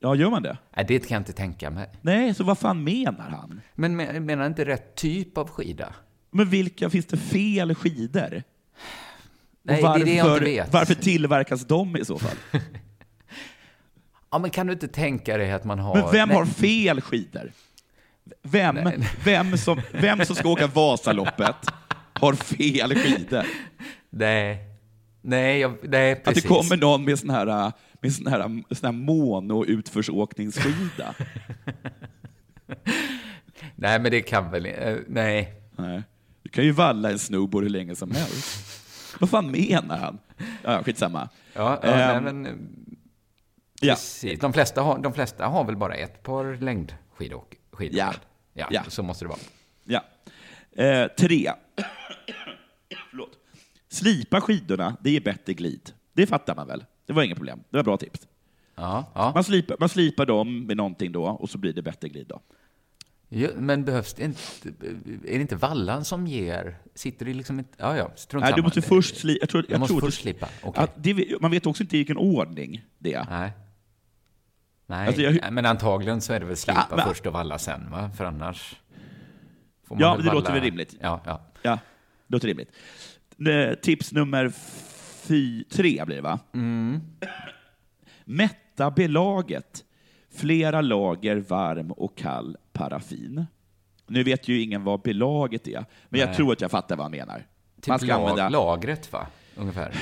[0.00, 0.58] Ja, gör man det?
[0.76, 1.90] Nej, det kan jag inte tänka mig.
[2.02, 3.60] Nej, så vad fan menar han?
[3.74, 5.94] Men me- menar han inte rätt typ av skida?
[6.36, 8.42] Men vilka, finns det fel skidor?
[9.62, 10.72] Nej, Och det är det jag inte vet.
[10.72, 12.36] Varför tillverkas de i så fall?
[14.30, 15.94] Ja, men kan du inte tänka dig att man har...
[15.94, 17.52] Men vem Nej, har fel skidor?
[18.42, 21.56] Vem, Nej, vem, som, vem som ska åka Vasaloppet
[22.12, 23.44] har fel skidor?
[24.10, 24.58] Nej.
[25.22, 26.42] Nej, jag, nej Att precis.
[26.42, 28.40] det kommer någon med sån här, med sån här,
[28.74, 31.14] sån här mono-utförsåkningsskida.
[33.74, 34.66] Nej, men det kan väl...
[34.66, 35.54] eh, nej.
[35.76, 36.02] Nej.
[36.44, 38.80] Du kan ju valla en snowboard hur länge som helst.
[39.20, 40.18] Vad fan menar han?
[40.62, 41.28] Ja, skitsamma.
[41.54, 42.68] Ja, Ehm, men...
[43.80, 43.96] Ja.
[44.40, 47.44] De, flesta har, de flesta har väl bara ett par längdskidor?
[47.72, 48.14] skidor Ja.
[48.52, 48.68] ja.
[48.70, 48.82] Ja.
[48.88, 49.38] Så måste det vara.
[49.84, 50.04] Ja.
[50.84, 51.52] Eh, tre.
[53.10, 53.38] Förlåt.
[53.88, 55.92] Slipa skidorna, det ger bättre glid.
[56.12, 56.84] Det fattar man väl?
[57.06, 57.60] Det var inga problem.
[57.70, 58.28] Det var bra tips.
[58.74, 59.32] Ja, ja.
[59.34, 62.40] Man slipar, man slipar dem med någonting då och så blir det bättre glid då.
[63.28, 64.68] Jo, men behövs det inte...
[65.24, 66.76] Är det inte vallan som ger?
[66.94, 67.70] Sitter det liksom inte...
[67.76, 68.64] Ja, ja, strunt Nej, du samma.
[68.66, 69.38] måste först slipa.
[69.40, 70.48] Jag tror, Jag måste tror först att- slipa.
[70.74, 73.26] Att det, man vet också inte i vilken ordning det är.
[73.30, 73.52] Nej.
[74.86, 77.58] Nej, Alltså, jag- men antagligen så är det väl slipa Ja, men- först och valla
[77.58, 78.10] sen, va?
[78.16, 78.76] För annars
[79.84, 80.96] får man Ja, väl det låter väl rimligt.
[81.00, 81.46] Ja, ja.
[81.62, 81.78] Ja,
[82.26, 82.70] det låter rimligt.
[83.82, 84.52] Tips nummer
[85.26, 86.38] fy, tre blir det, va?
[86.54, 87.00] Mm.
[88.24, 89.84] Mätta belaget.
[90.36, 93.46] Flera lager varm och kall paraffin.
[94.06, 96.36] Nu vet ju ingen vad belaget är, men jag Nej.
[96.36, 97.46] tror att jag fattar vad han menar.
[97.76, 99.26] Typ man ska lag, använda, lagret, va?
[99.56, 99.92] Ungefär.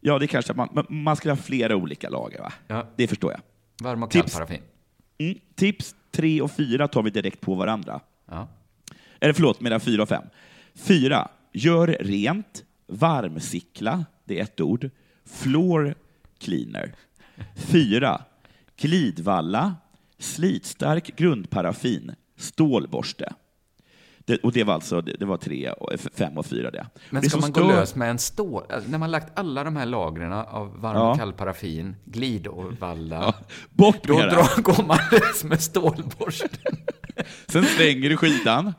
[0.00, 2.52] ja, det kanske man, man ska ha flera olika lager, va?
[2.66, 2.86] Ja.
[2.96, 3.40] Det förstår jag.
[3.86, 4.34] Varm och kall Tips.
[4.34, 4.62] paraffin.
[5.18, 5.38] Mm.
[5.54, 8.00] Tips tre och fyra tar vi direkt på varandra.
[8.26, 8.48] Ja.
[9.20, 10.24] Eller förlåt, medan fyra och fem.
[10.74, 14.90] Fyra, gör rent, varmsickla, det är ett ord,
[15.24, 15.94] floor
[16.38, 16.92] cleaner.
[17.56, 18.20] Fyra,
[18.76, 19.74] glidvalla,
[20.18, 23.32] slitstark grundparaffin, stålborste.
[24.18, 25.72] Det, och det var alltså det, var tre,
[26.14, 26.86] fem och fyra det.
[27.10, 28.62] Men det ska man gå stör- lös med en stål...
[28.70, 31.10] alltså, När man lagt alla de här lagren av varm Ja.
[31.10, 33.34] och kall paraffin, glid och valla, Ja,
[33.70, 34.30] bort då med det.
[34.34, 36.76] drar, går man lös med stålborsten.
[37.48, 38.72] Sen slänger du skidan.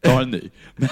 [0.00, 0.50] Ta en ny.
[0.76, 0.88] Men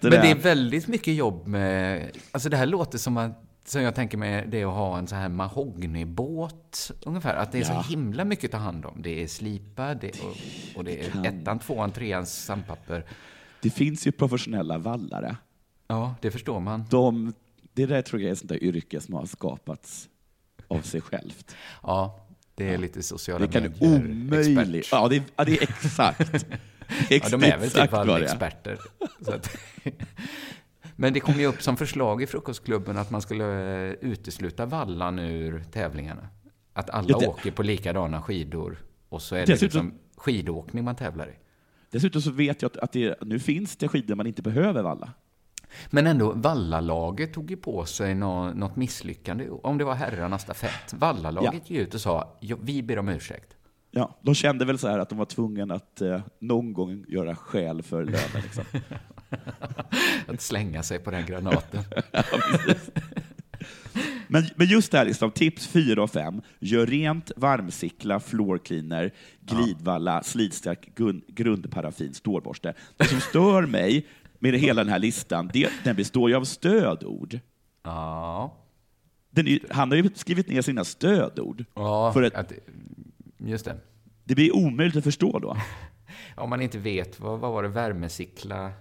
[0.00, 2.10] Men det är väldigt mycket jobb med...
[2.32, 5.14] Alltså det här låter som att som jag tänker mig, det att ha en så
[5.14, 7.34] här mahognybåt ungefär.
[7.36, 7.82] Att det är Ja.
[7.82, 9.02] så himla mycket att ta hand om.
[9.02, 10.36] Det är slipa det, och,
[10.76, 13.04] och det är kan- ettan, tvåan, treans sandpapper.
[13.62, 15.36] Det finns ju professionella vallare.
[15.88, 16.84] Ja, det förstår man.
[16.90, 17.32] De,
[17.72, 20.08] det där tror jag är ett sånt där yrke som har skapats
[20.68, 21.56] av sig självt.
[21.82, 24.84] Ja, det är lite sociala Det kan medier- omöjligt...
[24.84, 24.98] expert.
[25.02, 26.46] Ja, det är, ja, det är exakt.
[27.10, 28.06] Ja, de är väl typ vad
[30.96, 35.18] Men det kom ju upp som förslag i Frukostklubben att man skulle eh, utesluta vallan
[35.18, 36.28] ur tävlingarna.
[36.72, 38.78] Att alla Ja, det- åker på likadana skidor
[39.08, 41.34] och så är det Dessutom- liksom skidåkning man tävlar i.
[41.90, 45.12] Dessutom så vet jag att, det, nu finns det skidor man inte behöver valla.
[45.90, 50.92] Men ändå, Vallalaget tog ju på sig nå, något misslyckande, om det var herrarnas stafett.
[50.94, 53.56] Vallalaget gick ju ut och sa, "Ja, vi ber om ursäkt.
[53.90, 57.36] Ja, de kände väl så här att de var tvungna att eh, någon gång göra
[57.36, 58.42] skäl för lönen.
[58.42, 58.64] Liksom.
[60.26, 61.82] Att slänga sig på den granaten.
[64.28, 66.42] Men, men just det här, liksom, tips 4 och 5.
[66.58, 72.74] Gör rent, varmsickla, floor cleaner, glidvalla, slitstark gun- grundparaffin, stålborste.
[72.96, 74.06] Det som stör mig
[74.38, 77.38] med hela den här listan, det, den består ju av stödord.
[77.82, 78.56] Ja,
[79.36, 81.64] är, han har ju skrivit ner sina stödord.
[81.74, 82.52] ja För att- att,
[83.38, 83.76] just det.
[84.24, 85.56] Det blir omöjligt att förstå då.
[86.36, 88.72] Om man inte vet, vad, vad var det, värmesickla?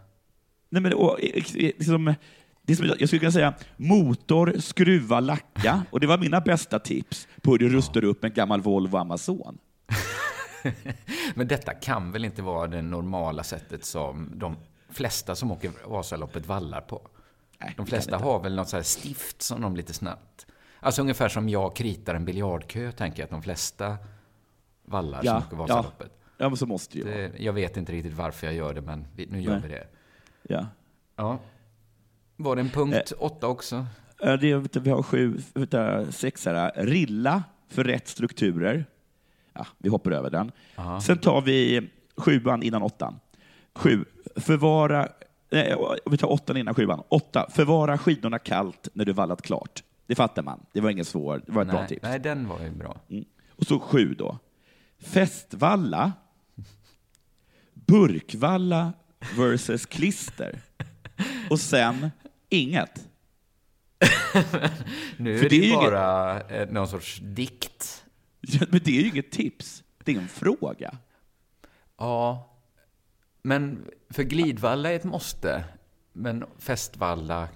[0.75, 2.13] Nej, men, och, eh, liksom,
[2.61, 5.83] det som, jag skulle kunna säga motor, skruva, lacka.
[5.89, 9.57] Och det var mina bästa tips på hur du rustar upp en gammal Volvo Amazon.
[11.35, 14.55] Men detta kan väl inte vara det normala sättet som de
[14.89, 17.07] flesta som åker Vasaloppet vallar på?
[17.59, 20.45] Nej, De flesta har väl något så stift som de lite snabbt...
[20.79, 23.97] Alltså ungefär som jag kritar en biljardkö, tänker jag att de flesta
[24.85, 25.57] vallar som Ja, åker ja.
[25.57, 26.11] Vasaloppet.
[26.38, 27.27] Ja, men så måste det ju.
[27.29, 29.61] Det, jag vet inte riktigt varför jag gör det, men nu gör Nej.
[29.63, 29.88] vi det.
[30.49, 30.67] Ja.
[31.15, 31.39] Ja.
[32.36, 33.23] Var det en punkt Eh.
[33.23, 33.86] åtta också?
[34.19, 35.38] Ja, Det, du, vi har sju,
[36.12, 36.71] sex här.
[36.75, 38.86] Rilla för rätt strukturer.
[39.53, 40.51] Ja, vi hoppar över den.
[40.75, 41.01] Ja.
[41.01, 43.19] Sen tar vi sjuan innan åttan.
[43.75, 44.05] Sju,
[44.36, 45.08] förvara...
[45.51, 47.03] Nej, vi tar åttan innan sjuan.
[47.10, 49.84] Åtta, förvara skidorna kallt när du vallat klart.
[50.08, 50.65] Det fattar man.
[50.71, 52.03] Det var ingen svår, det var ett bra nej, tips.
[52.03, 52.97] nej, den var ju bra.
[53.10, 53.25] Mm.
[53.49, 54.39] Och så sju då.
[54.99, 56.13] Festvalla,
[57.73, 58.93] burkvalla
[59.38, 60.61] versus klister.
[61.49, 62.11] Och sen
[62.49, 63.07] inget.
[65.17, 68.05] Nu För är det det, är bara eh, någon sorts dikt.
[68.41, 69.83] Ja, men det är ju inget tips.
[70.03, 70.97] Det är en fråga.
[71.97, 72.51] Ja,
[73.41, 75.63] men för glidvalla är ett måste.
[76.13, 77.47] Men festvalla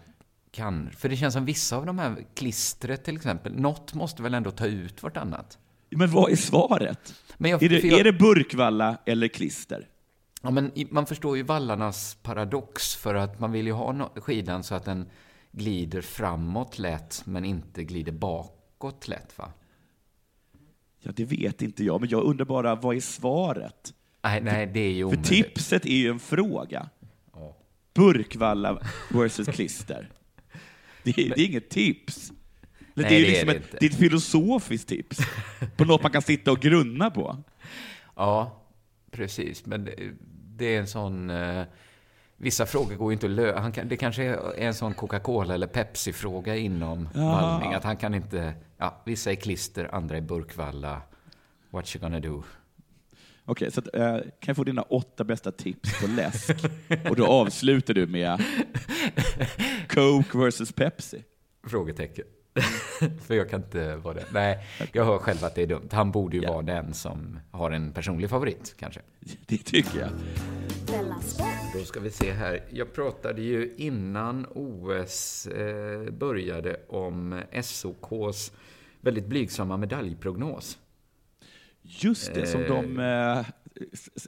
[0.52, 0.90] kan...
[0.92, 4.52] För det känns som vissa av de här klistret till exempel, något måste väl ändå
[4.52, 5.58] ta ut vartannat?
[5.90, 7.16] Men vad är svaret?
[7.38, 9.88] Jag, Är det, för jag, är det burkvalla eller klister?
[10.42, 14.76] Ja, men man förstår ju vallarnas paradox för att man vill ju ha skidan så
[14.76, 15.10] att den
[15.52, 19.52] glider framåt lätt men inte glider bakåt lätt va?
[21.02, 23.94] Ja, det vet inte jag, men jag undrar bara, vad är svaret?
[24.22, 25.26] Nej, nej det är ju För omöjligt.
[25.26, 26.90] tipset är ju en fråga.
[27.34, 27.58] Ja.
[27.94, 30.12] Burkvalla versus klister.
[31.04, 32.32] Det är, det är inget tips.
[32.94, 35.18] Det Nej, är, ju det är liksom det ett, det är ett filosofiskt tips.
[35.78, 37.38] På något man kan sitta och grunna på.
[38.16, 38.59] Ja,
[39.12, 39.66] precis.
[39.66, 39.96] Men det,
[40.56, 41.30] det är en sån...
[41.30, 41.64] Eh,
[42.38, 43.72] vissa frågor går ju inte att lösa.
[43.72, 47.74] Kan, det kanske är en sån Coca-Cola eller Pepsi-fråga inom vallning.
[47.74, 48.54] Att han kan inte...
[48.78, 51.02] Ja, vissa är klister, andra är burkvalla.
[51.70, 52.44] What you gonna do?
[53.46, 56.66] Okej, så att, eh, kan jag få dina åtta bästa tips på läsk?
[57.10, 58.44] Och då avslutar du med
[59.88, 61.24] Coke versus Pepsi.
[61.68, 62.26] Frågetecken.
[63.28, 64.26] För jag kan inte vara det.
[64.34, 65.90] Nej, jag hör själv att det är dumt.
[65.92, 66.52] Han borde ju Ja.
[66.54, 69.02] vara den som har en personlig favorit, kanske.
[69.46, 70.10] Det tycker jag.
[71.74, 72.64] Då ska vi se här.
[72.70, 78.52] Jag pratade ju innan OS eh, började om SOKs
[79.02, 80.78] väldigt blygsamma medaljprognos.
[81.82, 82.68] Just det, som Eh.
[82.68, 83.00] de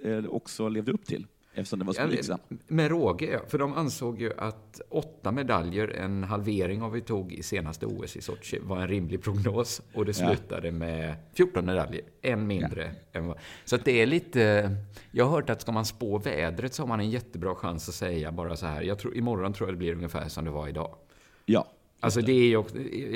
[0.03, 2.39] eh, också levde upp till, eftersom det var så Ja, blygsam.
[2.67, 3.39] Med råge, ja.
[3.47, 8.15] För de ansåg ju att åtta medaljer, en halvering av vi tog i senaste OS
[8.17, 9.81] i Sochi, var en rimlig prognos.
[9.93, 10.27] Och det Ja.
[10.27, 13.37] slutade med 14 medaljer, en mindre än vad...
[13.65, 14.75] Så att det är lite...
[15.11, 17.95] Jag har hört att ska man spå vädret så har man en jättebra chans att
[17.95, 20.67] säga bara så här, jag tror, imorgon tror jag det blir ungefär som det var
[20.67, 20.95] idag.
[21.45, 21.67] Ja.
[21.99, 22.63] Alltså det är ju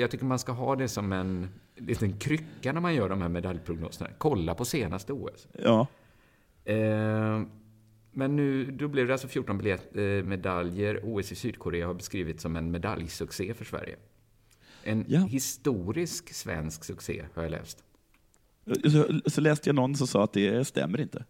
[0.00, 3.28] jag tycker man ska ha det som en liten krycka när man gör de här
[3.28, 4.10] medaljprognoserna.
[4.18, 5.46] Kolla på senaste OS.
[5.52, 5.86] Ja.
[6.64, 7.42] Eh,
[8.16, 11.00] men nu, då blev det alltså 14 biljett, eh, medaljer.
[11.04, 13.96] OS i Sydkorea har beskrivits som en medaljsuccé för Sverige.
[14.84, 15.20] En Ja.
[15.20, 17.84] historisk svensk succé, har jag läst.
[18.92, 21.24] Så, så läste jag någon som sa att det stämmer inte.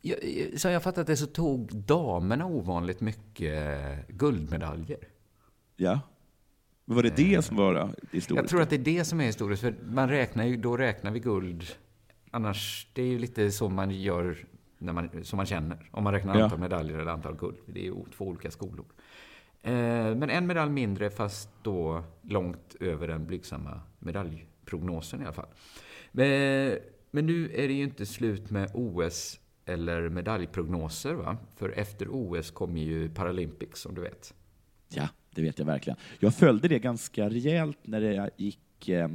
[0.00, 0.18] Jag,
[0.56, 4.98] så har jag fattat det så tog damerna ovanligt mycket guldmedaljer.
[5.76, 6.00] Ja.
[6.84, 8.42] Var det det som var det historiska?
[8.42, 11.10] Jag tror att det är det som är historiskt, för man räknar ju, då räknar
[11.10, 11.64] vi guld.
[12.30, 14.46] Annars, det är ju lite så man gör,
[14.80, 15.88] när man, som man känner.
[15.90, 16.44] Om man räknar Ja.
[16.44, 17.56] antal medaljer eller antal guld.
[17.66, 18.86] Det är ju två olika skolor.
[19.62, 19.72] Eh,
[20.16, 25.48] men en medalj mindre, fast då långt över den blygsamma medaljprognosen i alla fall.
[26.12, 26.78] Men,
[27.10, 31.36] men nu är det ju inte slut med OS eller medaljprognoser, va?
[31.56, 34.34] För efter OS kommer ju Paralympics, som du vet.
[34.88, 35.98] Ja, det vet jag verkligen.
[36.18, 39.08] Jag följde det ganska rejält när jag gick eh,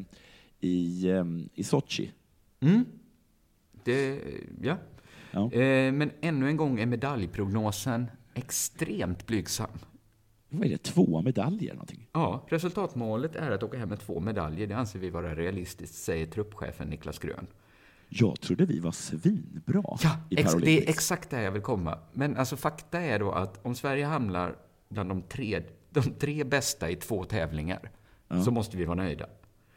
[0.60, 2.12] i, eh, i Sochi.
[2.60, 2.86] Mm.
[3.84, 4.19] Det,
[4.62, 4.78] ja.
[5.36, 5.52] Ja.
[5.52, 9.69] Eh, men ännu en gång är medaljprognosen extremt blygsam.
[10.50, 12.08] Vad är det, två medaljer någonting?
[12.13, 14.67] Ja, resultatmålet är att åka hem med två medaljer.
[14.67, 17.48] Det anser vi vara realistiskt, säger truppchefen Niklas Grön.
[18.10, 20.88] Jag trodde vi var svinbra Ja, i ex, det Paralympics.
[20.88, 22.00] är exakt där jag vill komma.
[22.13, 24.56] Men alltså fakta är då att om Sverige hamnar
[24.89, 27.91] bland de tre, de tre bästa i två tävlingar
[28.45, 29.26] så måste vi vara nöjda.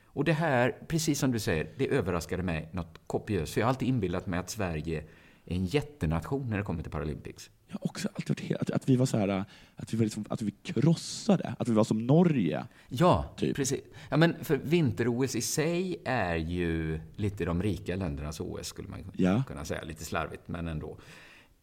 [0.04, 3.52] Och det här, precis som du säger, det överraskade mig något kopiöst.
[3.54, 5.04] För jag har alltid inbillat mig att Sverige
[5.50, 7.50] en jättenation när det kommer till Paralympics.
[7.66, 9.44] Jag har också alltid varit helt, att, att vi var så här,
[9.76, 12.66] att vi var liksom, att vi krossade, att vi var som Norge.
[12.88, 13.56] Ja, Typ.
[13.56, 13.80] precis.
[14.08, 19.00] Ja, men för vinter-OS i sig är ju lite de rika ländernas OS, skulle man
[19.16, 19.42] Ja.
[19.46, 19.82] kunna säga.
[19.84, 20.98] Lite slarvigt, men ändå.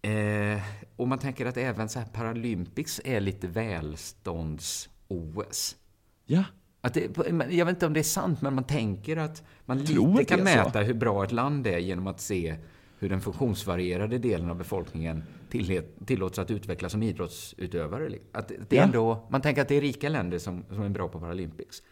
[0.02, 0.62] Eh,
[0.96, 5.76] och man tänker att även så här Paralympics är lite välstånds-OS.
[6.26, 6.44] Ja,
[6.82, 7.18] Att det,
[7.50, 10.38] jag vet inte om det är sant, men man tänker att man tror lite kan
[10.38, 10.44] så.
[10.44, 12.56] mäta hur bra ett land är genom att se
[13.00, 15.24] hur den funktionsvarierade delen av befolkningen
[16.06, 18.18] tillåts att utvecklas som idrottsutövare.
[18.32, 18.84] Att det Ja.
[18.84, 21.84] ändå, man tänker att det är rika länder som, som är bra på Paralympics.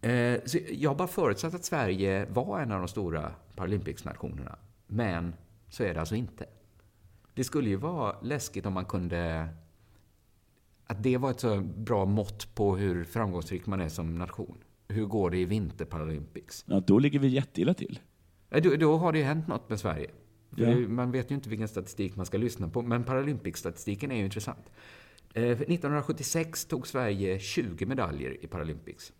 [0.00, 4.58] Eh, så jag har bara förutsatt att Sverige var en av de stora Paralympics-nationerna.
[4.86, 5.34] Men
[5.68, 6.46] så är det alltså inte.
[7.34, 9.48] Det skulle ju vara läskigt om man kunde...
[10.86, 14.58] Att det var ett så bra mått på hur framgångsrik man är som nation.
[14.88, 16.64] Hur går det i vinter-Paralympics?
[16.66, 17.98] ja, då ligger vi jätteilla till.
[18.62, 20.10] Då, då har det ju hänt något med Sverige.
[20.56, 20.74] Ja.
[20.76, 24.70] Man vet ju inte vilken statistik man ska lyssna på, men Paralympics-statistiken är ju intressant.
[25.34, 29.12] Eh, för 1976 tog Sverige 20 medaljer i Paralympics.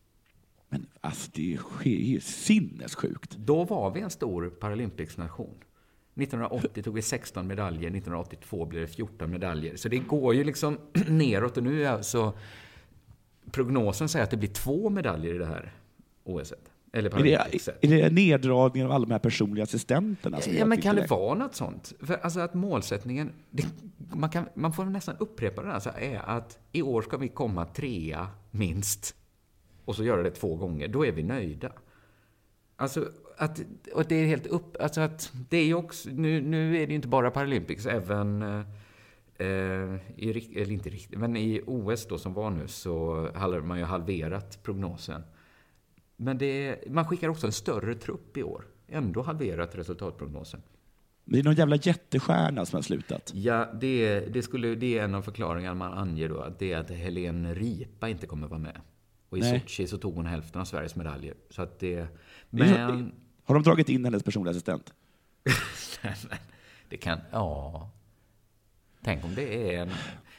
[0.69, 3.37] Men alltså, det sker ju sinnessjukt.
[3.37, 5.55] Då var vi en stor Paralympics-nation.
[6.14, 9.77] 1980 tog vi 16 medaljer, 1982 blev det 14 medaljer.
[9.77, 12.38] Så det går ju liksom neråt och nu är alltså
[13.51, 15.73] prognosen säger att det blir två medaljer i det här
[16.25, 16.53] OS.
[16.92, 20.38] Eller Är det, är det neddragningen av alla de här personliga assistenterna?
[20.46, 21.92] Ja, jag men kan det vara något sånt?
[22.00, 26.59] För alltså att målsättningen, det, man, kan, man får nästan upprepa den, alltså, är att
[26.72, 29.14] i år ska vi komma trea minst.
[29.85, 31.72] Och så göra det två gånger, då är vi nöjda.
[32.76, 33.61] Alltså, att,
[33.94, 36.96] och det är helt upp, alltså att det är också, nu, nu är det ju
[36.96, 42.50] inte bara Paralympics, även eh, i, eller inte riktigt, men i OS då som var
[42.50, 45.22] nu så har man ju halverat prognosen.
[46.22, 48.64] Men det, man skickar också en större trupp i år.
[48.88, 50.62] Ändå halverat resultatprognosen.
[51.24, 53.33] Det är någon jävla jättestjärna som har slutat.
[53.35, 56.40] Ja, det, det, skulle, det är en av förklaringarna man anger då.
[56.40, 58.80] Att det är att Helene Ripa inte kommer vara med.
[59.28, 59.61] Och i Nej.
[59.61, 61.35] Sochi så tog hon hälften av Sveriges medaljer.
[61.50, 61.94] Så att det...
[61.94, 62.09] Är
[62.50, 63.12] Men...
[63.44, 64.94] Har de dragit in hennes personliga assistent?
[66.88, 67.18] det kan...
[67.30, 67.90] Ja...
[69.04, 69.88] Tänk om det är en...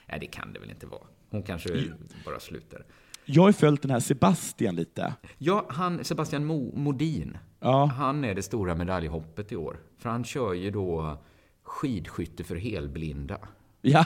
[0.08, 1.08] Nej, det kan det väl inte vara.
[1.30, 1.84] Hon kanske
[2.26, 2.86] bara slutar.
[3.34, 5.14] Jag har följt den här Sebastian lite.
[5.38, 7.38] Ja, han, Sebastian Mo, Modin.
[7.60, 7.86] Ja.
[7.86, 9.80] Han är det stora medaljhoppet i år.
[9.98, 11.18] För han kör ju då
[11.64, 13.38] skidskytte för helblinda.
[13.82, 14.06] Ja,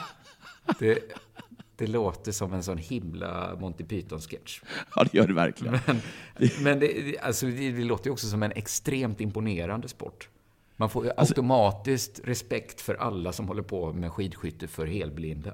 [0.80, 1.00] Det,
[1.76, 4.62] Det låter som en sån himla Monty Python-sketch.
[4.96, 5.78] Ja, det gör det verkligen.
[5.88, 6.00] Men,
[6.64, 10.30] men det, alltså, det, det låter ju också som en extremt imponerande sport.
[10.78, 15.54] Man får Alltså- automatiskt respekt för alla som håller på med skidskytte för helblinda.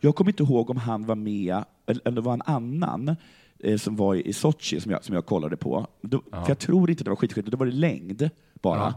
[0.00, 3.16] Jag kommer inte ihåg om han var med, eller det var en annan
[3.58, 5.86] eh, som var i Sochi som jag, som jag kollade på.
[6.00, 8.30] Då, För jag tror inte det var skidskytte, då var det längd
[8.62, 8.78] bara.
[8.78, 8.94] Ja.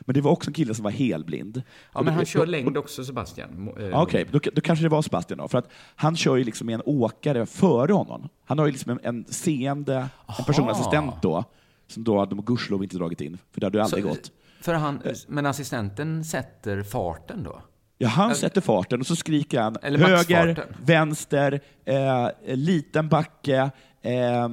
[0.00, 1.62] Men det var också en kille som var helblind.
[1.92, 3.68] Ja, men då- han kör då- längd också, Sebastian.
[3.78, 5.48] Eh, Ja, Okej, då, då kanske det var Sebastian då.
[5.48, 8.28] För att han kör ju liksom med en åkare före honom.
[8.44, 11.44] Han har ju liksom en, en seende, en personlig assistent då,
[11.86, 14.32] som då hade de gudskelov inte dragit in, för det hade ju aldrig Så- gått.
[14.60, 17.62] För han, men assistenten sätter farten då?
[18.02, 23.70] Ja, han sätter farten och så skriker han Eller höger, vänster, eh, liten backe,
[24.02, 24.48] eh,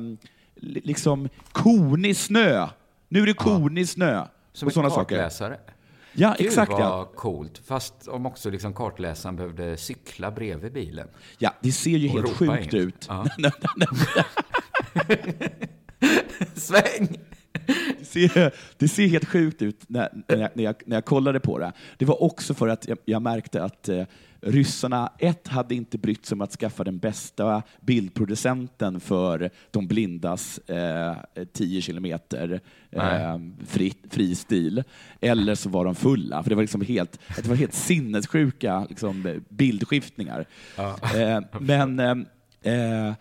[0.55, 2.67] li- liksom konig snö.
[3.09, 4.25] Nu är det konig snö.
[4.53, 5.15] Som och sådana en saker.
[5.15, 5.59] kartläsare?
[6.13, 7.11] Ja, Gud exakt vad ja.
[7.15, 7.61] coolt.
[7.65, 11.07] Fast om också liksom kartläsaren behövde cykla bredvid bilen.
[11.37, 11.53] ja.
[11.61, 12.79] Det ser ju Och helt sjukt in.
[12.79, 13.05] ut.
[13.09, 13.25] Ja.
[16.55, 17.17] Sväng!
[17.99, 21.73] Det ser, det ser helt sjukt ut när, när, jag, när, jag, kollade på det.
[21.97, 24.03] Det var också för att jag, jag märkte att eh,
[24.41, 30.57] ryssarna, ett, hade inte brytt sig om att skaffa den bästa bildproducenten för de blindas
[30.57, 31.15] eh,
[31.53, 34.83] 10 kilometer eh, fri, fri stil.
[35.21, 39.41] Eller så var de fulla, för det var liksom helt, det var helt sinnessjuka liksom,
[39.49, 40.45] bildskiftningar.
[41.15, 42.15] Eh, men eh,
[42.73, 43.13] eh,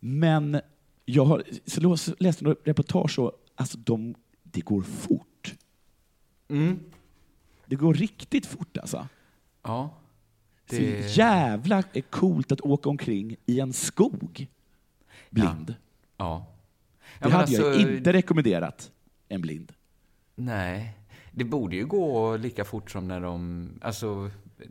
[0.00, 0.60] men
[1.04, 5.54] jag har, så läste jag reportage och alltså de, det går fort.
[6.48, 6.80] Mm.
[7.66, 9.08] Det går riktigt fort alltså.
[9.62, 9.90] Ja.
[10.68, 10.78] Det...
[10.78, 14.46] Det- Så jävla coolt att åka omkring i en skog
[15.30, 15.74] blind.
[16.16, 16.46] Ja.
[17.18, 18.92] Det men hade jag alltså, inte rekommenderat
[19.28, 19.72] en blind.
[20.34, 20.98] Nej.
[21.32, 23.68] Det borde ju gå lika fort som när de...
[23.82, 24.30] Alltså,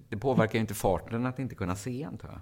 [0.10, 2.42] det påverkar ju inte farten att inte kunna se, antar jag.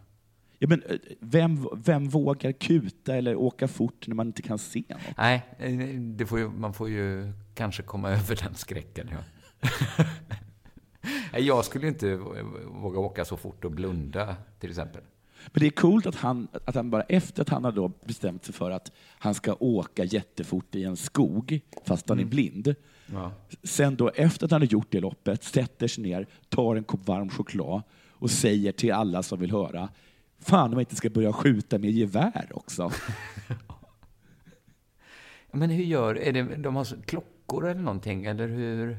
[0.64, 4.84] Ja, men, eh, vem, vem vågar kuta eller åka fort när man inte kan se
[4.90, 5.00] något?
[5.18, 9.10] Nej, eh, det får ju, man får ju kanske komma över den skräcken.
[9.12, 9.18] Ja.
[11.40, 12.16] Jag skulle inte
[12.66, 15.02] våga åka så fort och blunda, till exempel.
[15.54, 18.46] Men det är coolt att han, att han bara efter att han har då bestämt
[18.46, 22.76] sig för att han ska åka jättefort i en skog, fast han är blind,
[23.14, 23.32] Ja.
[23.64, 27.08] sen då efter att han har gjort det loppet, sätter sig ner, tar en kopp
[27.08, 29.90] varm choklad och säger till alla som vill höra,
[30.44, 32.92] fan om jag inte ska börja skjuta med gevär också.
[35.52, 36.16] Men hur gör...
[36.16, 38.26] Är det, de har klockor eller någonting?
[38.26, 38.98] Eller hur...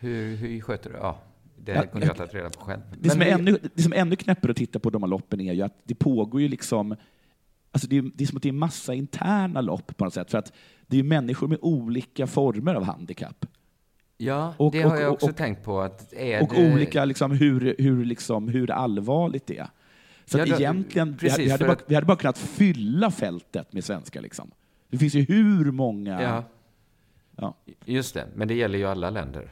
[0.00, 0.96] Hur, hur sköter du...
[0.96, 1.18] Ja,
[1.56, 2.80] det Ja, kunde jag ha tagit reda på själv.
[3.00, 5.08] Det som, är hur- ännu, det som är ännu knäppare att titta på de här
[5.08, 6.96] loppen är ju att det pågår ju liksom
[7.70, 10.30] Alltså det, är, det är som att det är massa interna lopp på något sätt,
[10.30, 10.52] för att
[10.86, 13.46] det är ju människor med olika former av handikapp.
[14.16, 15.80] Ja, och- det har och- jag också och- tänkt på.
[15.80, 16.72] Att är Och det...
[16.74, 19.68] olika liksom, hur, hur, liksom, hur allvarligt det är.
[20.30, 23.10] Så Ja, då- egentligen, vi, hade- precis, vi, hade bara, vi hade bara kunnat fylla
[23.10, 24.20] fältet med svenskar.
[24.20, 24.50] Liksom.
[24.90, 26.22] Det finns ju hur många...
[26.22, 26.44] Ja,
[27.36, 27.56] Ja.
[27.84, 28.28] just det.
[28.34, 29.50] Men det gäller ju alla länder.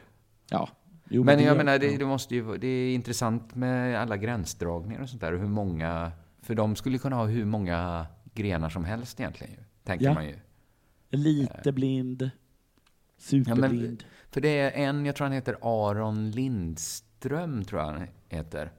[0.50, 0.68] ja.
[1.08, 4.16] Jo, Men det jag gör- menar, det, det, måste ju, det är intressant med alla
[4.16, 5.32] gränsdragningar och sånt där.
[5.32, 6.12] och Hur många,
[6.42, 10.14] för de skulle kunna ha hur många grenar som helst egentligen, tänker Ja.
[10.14, 10.34] man ju.
[11.10, 12.30] Lite blind,
[13.18, 14.04] superblind.
[14.30, 18.72] För det är en, jag tror han heter Aron Lindström, tror jag han heter.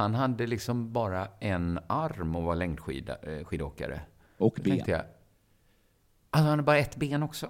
[0.00, 4.00] Han hade liksom bara en arm och var längdskidåkare.
[4.38, 4.72] och Då ben.
[4.72, 5.00] tänkte jag,
[6.30, 7.48] alltså han har bara ett ben också?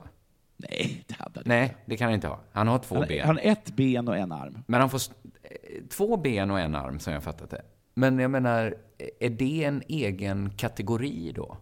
[0.57, 1.77] Nej, det hade han Nej, inte.
[1.87, 2.41] det kan han inte ha.
[2.53, 3.27] Han har två Han, ben.
[3.27, 4.63] han har ett ben och en arm.
[4.67, 5.01] Men han får
[5.43, 5.51] eh,
[5.91, 7.63] två ben och en arm, som jag fattat det.
[7.95, 8.75] Men jag menar,
[9.21, 11.57] är det en egen kategori då?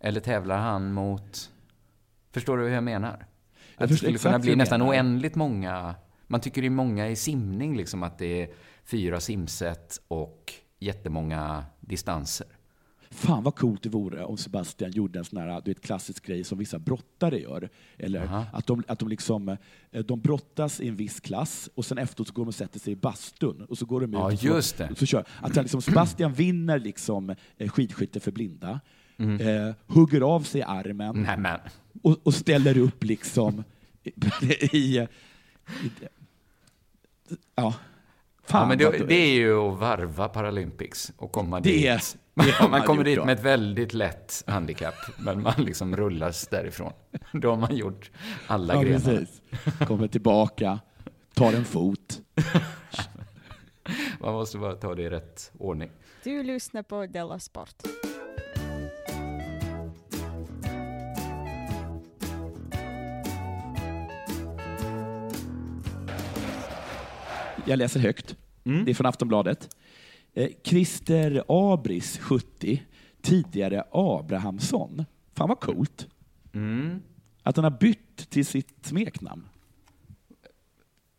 [0.00, 1.50] Eller tävlar han mot...
[2.32, 3.26] Förstår du hur jag menar?
[3.76, 5.94] Att det skulle kunna bli nästan oändligt många...
[6.26, 8.48] Man tycker det är många i simning, liksom att det är
[8.90, 12.46] fyra simset och jättemånga distanser.
[13.10, 16.44] Fan vad coolt det vore om Sebastian gjorde en sån här du vet, klassisk grej
[16.44, 17.68] som vissa brottare gör.
[17.98, 18.46] Eller Aha.
[18.52, 19.48] att, de, att de, liksom,
[19.90, 22.80] eh, de brottas i en viss klass och sen efteråt så går de och sätter
[22.80, 24.94] sig i bastun och så går de ut Ja, och så, just det.
[24.96, 25.24] Så kör.
[25.40, 28.80] Att han liksom, Sebastian vinner liksom eh, skidskytte för blinda,
[29.20, 29.40] Mm.
[29.68, 31.60] eh, hugger av sig armen Nej, men.
[32.02, 33.64] och, och ställer upp liksom
[34.02, 34.10] i...
[34.76, 35.08] i, i
[37.54, 37.74] ja.
[38.48, 41.84] Fan, Ja, men det, det är ju att varva Paralympics och komma Det dit.
[41.86, 42.00] är-
[42.34, 43.24] det man man kommer dit då.
[43.24, 46.92] med ett väldigt lätt handikapp, men man liksom rullas därifrån.
[47.32, 48.10] Då har man gjort
[48.46, 48.98] alla Ja, grenar.
[48.98, 49.40] precis.
[49.88, 50.78] Kommer tillbaka,
[51.34, 52.20] tar en fot.
[54.20, 55.90] Man måste bara ta det i rätt ordning.
[56.24, 57.74] Du lyssnar på Della Sport.
[67.68, 68.36] Jag läser högt.
[68.62, 69.76] Det är från Aftonbladet.
[70.34, 72.82] Eh, Christer Abris, 70,
[73.22, 75.04] tidigare Abrahamsson.
[75.34, 76.06] Fan vad coolt.
[76.52, 77.02] Mm.
[77.42, 79.48] Att han har bytt till sitt smeknamn.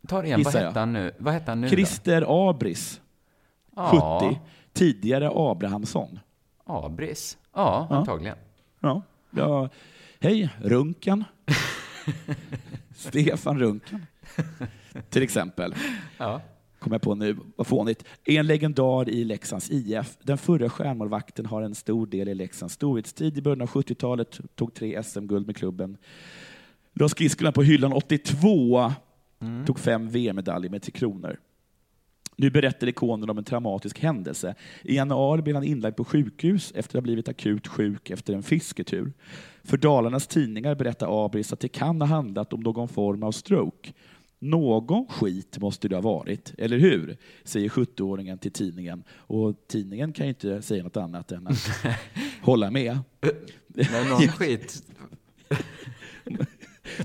[0.08, 1.12] Ta det igen, vad hette han nu?
[1.18, 1.70] Vad hette han nu då?
[1.74, 3.00] Christer Abris,
[3.76, 4.40] Ja, 70,
[4.72, 6.18] tidigare Abrahamsson.
[6.64, 7.38] Abris.
[7.54, 7.96] Ja, Ja.
[7.96, 8.36] antagligen.
[8.80, 9.68] Ja, ja.
[10.20, 11.24] Hej, Runken.
[12.94, 14.06] Stefan Runken.
[15.10, 15.74] Till exempel.
[16.18, 16.40] Ja.
[16.78, 18.04] Kommer jag på nu, vad fånigt.
[18.24, 20.16] En legendar i Leksands IF.
[20.22, 23.38] Den förra stjärnmålvakten har en stor del i Leksands storhetstid.
[23.38, 25.96] I början av 70-talet tog tre SM-guld med klubben.
[26.92, 28.92] La skridskorna på hyllan 82.
[29.66, 31.38] Tog fem VM-medaljer med Tre Kronor.
[32.36, 34.54] Nu berättar ikonen om en traumatisk händelse.
[34.82, 38.42] I januari blev han inlagd på sjukhus efter att ha blivit akut sjuk efter en
[38.42, 39.12] fisketur.
[39.64, 43.92] För Dalarnas tidningar berättar Abris att det kan ha handlat om någon form av stroke.
[44.42, 47.16] Någon skit måste det ha varit, eller hur?
[47.44, 49.04] Säger 70-åringen till tidningen.
[49.10, 51.68] Och tidningen kan ju inte säga något annat än att
[52.42, 52.98] hålla med.
[53.74, 54.82] Men någon skit.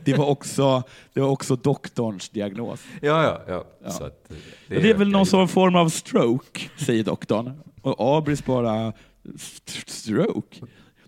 [0.06, 0.84] Det var också,
[1.14, 2.84] det var också doktorns diagnos.
[3.02, 3.90] Ja, ja, ja.
[3.90, 7.52] Att, eh, Det, det är väl någon sån form av stroke, säger doktorn.
[7.82, 8.94] Och Abris bara,
[9.36, 10.58] "St- stroke?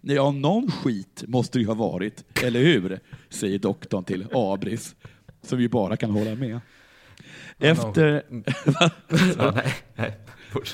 [0.01, 2.99] Ja, någon skit måste det ju ha varit, eller hur?
[3.29, 4.95] Säger doktorn till Abris,
[5.47, 6.59] som ju bara kan hålla med.
[7.59, 8.23] Efter,
[9.53, 10.17] nej, nej.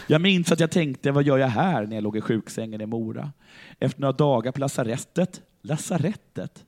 [0.07, 2.85] Jag minns att jag tänkte, vad gör jag här när jag låg i sjuksängen i
[2.85, 3.31] Mora?
[3.79, 6.65] Efter några dagar på lasarettet, lasarettet?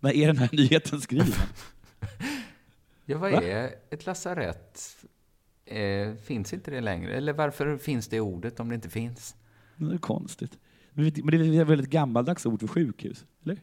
[0.00, 1.26] När är den här nyheten skriven?
[3.08, 3.42] Ja, vad Va?
[3.42, 4.96] är ett lasarett?
[5.64, 7.14] Eh, finns inte det längre?
[7.14, 9.36] Eller varför finns det ordet om det inte finns?
[9.76, 10.58] Det är konstigt.
[10.92, 13.58] Men det är ett väldigt gammaldags ord för sjukhus, eller?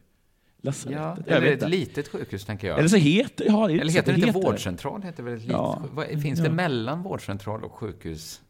[0.64, 1.24] Lasarettet?
[1.28, 2.78] Ja, eller ett litet sjukhus, tänker jag.
[2.78, 4.40] Eller så heter, ja, Eller så heter det inte heter.
[4.42, 5.02] vårdcentral?
[5.02, 5.82] Heter väl ett litet Ja.
[5.92, 6.44] vad, Finns Ja.
[6.44, 8.40] det mellan vårdcentral och sjukhus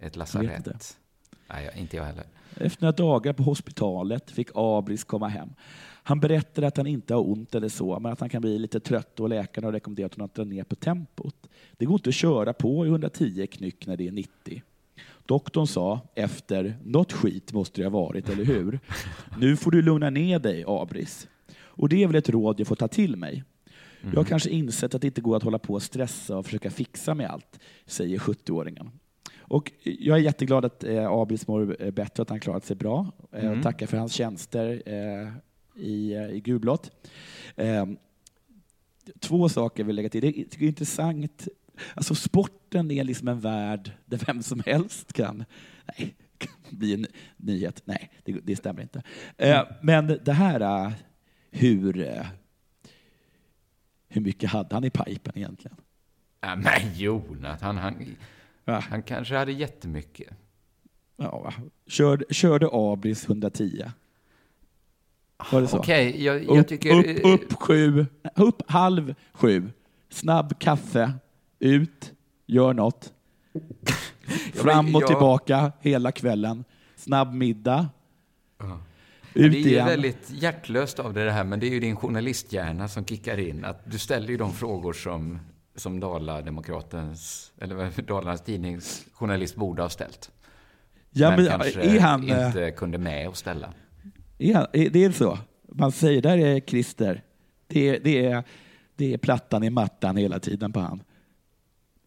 [0.00, 0.96] ett lasarett?
[1.48, 2.24] Nej, jag- inte jag heller.
[2.56, 5.48] Efter några dagar på hospitalet fick Abris komma hem.
[6.04, 8.80] Han berättade att han inte har ont eller så, men att han kan bli lite
[8.80, 11.48] trött och läkaren har rekommenderat honom att dra ner på tempot.
[11.76, 14.62] Det går inte att köra på i 110 knyck när det är 90.
[15.26, 18.80] Doktorn sa efter, något skit måste det ha varit, eller hur?
[19.38, 21.28] Nu får du lugna ner dig, Abris.
[21.82, 23.44] Och det är väl ett råd jag får ta till mig.
[24.00, 26.70] Jag har kanske insett att det inte går att hålla på och stressa och försöka
[26.70, 28.90] fixa med allt, säger 70-åringen.
[29.38, 33.12] Och jag är jätteglad att eh, Abris mår eh, bättre, att han klarat sig bra.
[33.32, 33.62] Eh, Mm.
[33.62, 35.28] tackar för hans tjänster eh,
[35.84, 36.90] i, eh, i gulblått.
[37.56, 37.86] Eh,
[39.20, 40.20] två saker jag vill lägga till.
[40.20, 41.48] Det är, jag det är intressant.
[41.94, 45.44] Alltså sporten är liksom en värld där vem som helst kan,
[45.98, 47.06] nej, kan bli en
[47.36, 47.82] nyhet.
[47.84, 49.02] Nej, det, det stämmer inte.
[49.36, 50.92] Eh, men det här,
[51.52, 52.26] hur, eh,
[54.08, 55.76] hur mycket hade han i pipen egentligen?
[56.40, 58.16] Ja, men Jonathan, han,
[58.64, 58.78] Ja.
[58.90, 60.28] han kanske hade jättemycket.
[61.16, 61.52] Ja,
[61.86, 63.84] körde, körde Abris 110.
[65.52, 65.78] Var det så?
[65.78, 66.98] Okej, jag, jag upp, tycker...
[66.98, 69.70] upp, eh, upp sju, upp halv sju.
[70.08, 71.12] Snabb kaffe,
[71.58, 72.12] ut,
[72.46, 73.12] gör något.
[74.54, 76.64] Fram och jag- tillbaka hela kvällen.
[76.96, 77.88] Snabb middag,
[78.58, 78.80] Ja.
[79.34, 79.86] Ut det är ju igen.
[79.86, 83.64] väldigt hjärtlöst av det här, men det är ju din journalisthjärna som kickar in.
[83.64, 85.38] Att du ställer ju de frågor som,
[85.76, 90.30] som Dala-Demokratens, eller Dalarnas Tidnings journalist borde ha ställt.
[91.10, 93.72] Ja, men, men, kanske han, eh, inte kunde med att ställa.
[94.38, 95.38] är han, är, det är så?
[95.68, 97.22] Man säger, där är Christer.
[97.66, 98.44] Det är, det är,
[98.96, 101.02] det är plattan i mattan hela tiden på han.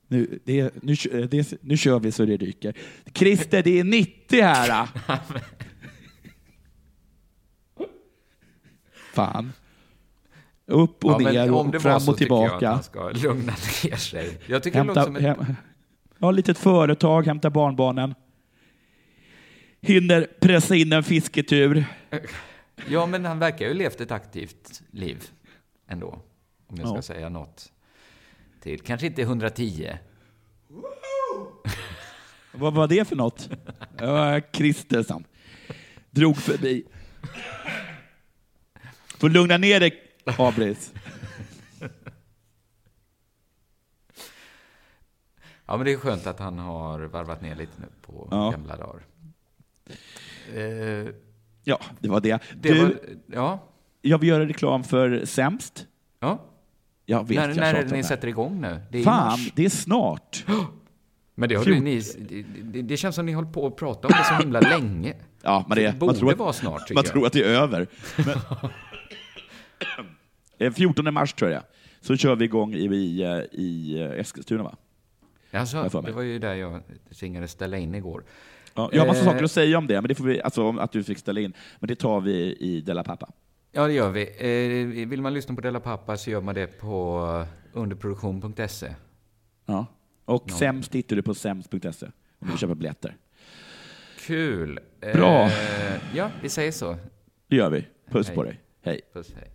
[0.07, 0.95] Nu, det nu,
[1.31, 2.73] det nu kör vi så det ryker.
[3.13, 4.89] Christer, det är 90 här!
[9.15, 9.53] Fan.
[10.65, 12.69] Upp och Ja, ner och det var fram så och jag tillbaka.
[12.69, 13.51] han ska lugna
[13.83, 14.37] ner sig.
[14.47, 15.37] Jag tycker det låter Hämta, som ett...
[15.47, 15.55] hem,
[16.19, 18.15] ja, litet företag, hämta barnbarnen.
[19.81, 21.85] Hinner pressa in en fisketur.
[22.89, 25.23] Ja, men han verkar ju ha levt ett aktivt liv
[25.87, 26.07] ändå.
[26.67, 27.01] Om jag ska Ja.
[27.01, 27.71] säga något
[28.61, 28.79] till.
[28.79, 29.91] Kanske inte 110.
[32.51, 33.49] Vad var det för något?
[35.07, 35.23] Som
[36.11, 36.83] drog förbi.
[39.19, 39.93] Får lugna ner dig,
[40.37, 40.93] Abris.
[45.67, 48.49] Ja, men det är skönt att han har varvat ner lite nu på Ja.
[48.51, 49.01] gamla dagar.
[50.55, 51.13] Eh,
[51.67, 52.39] Ja, det var det.
[52.61, 52.93] det Du, var...
[53.33, 53.59] Ja.
[54.01, 55.85] jag vill göra reklam för Sämst.
[56.19, 56.39] ja.
[57.07, 58.03] Jag vet, När, jag när är det ni det.
[58.03, 58.81] sätter igång nu?
[58.91, 60.45] Det Fan, det är snart.
[61.35, 62.01] Men det, har du, ni,
[62.63, 65.13] det, det, känns som ni håller på att prata om det så himla länge.
[65.41, 67.05] Ja, men det, Det man borde tror att, vara snart, Man jag.
[67.05, 67.87] tror att det är över.
[68.17, 68.35] Men,
[70.73, 71.63] 14 mars tror jag.
[72.01, 74.75] Så kör vi igång i, i, i eh, Eskilstuna, va?
[75.51, 76.81] Alltså, det var ju där jag
[77.19, 78.23] tvingades ställa in igår.
[78.73, 79.25] Ja, jag har massa Eh.
[79.25, 81.39] saker att säga om det, men det får vi, alltså om att du fick ställa
[81.41, 81.53] in.
[81.79, 83.29] Men det tar vi i Della Pappa.
[83.71, 84.21] Ja, det gör vi.
[85.01, 88.95] Eh, vill man lyssna på Della Pappa så gör man det på underproduktion.se.
[89.65, 89.85] Ja.
[90.25, 90.55] Och Ja.
[90.55, 92.07] sämst hittar du på sämst.se
[92.39, 93.15] om du köpa biljetter.
[94.19, 94.79] Kul!
[95.13, 95.45] Bra.
[95.45, 96.97] Eh, ja, vi säger så.
[97.47, 97.87] Det gör vi.
[98.09, 98.35] Puss Hej.
[98.35, 98.59] på dig.
[98.81, 99.01] Hej.
[99.13, 99.51] Puss, hej.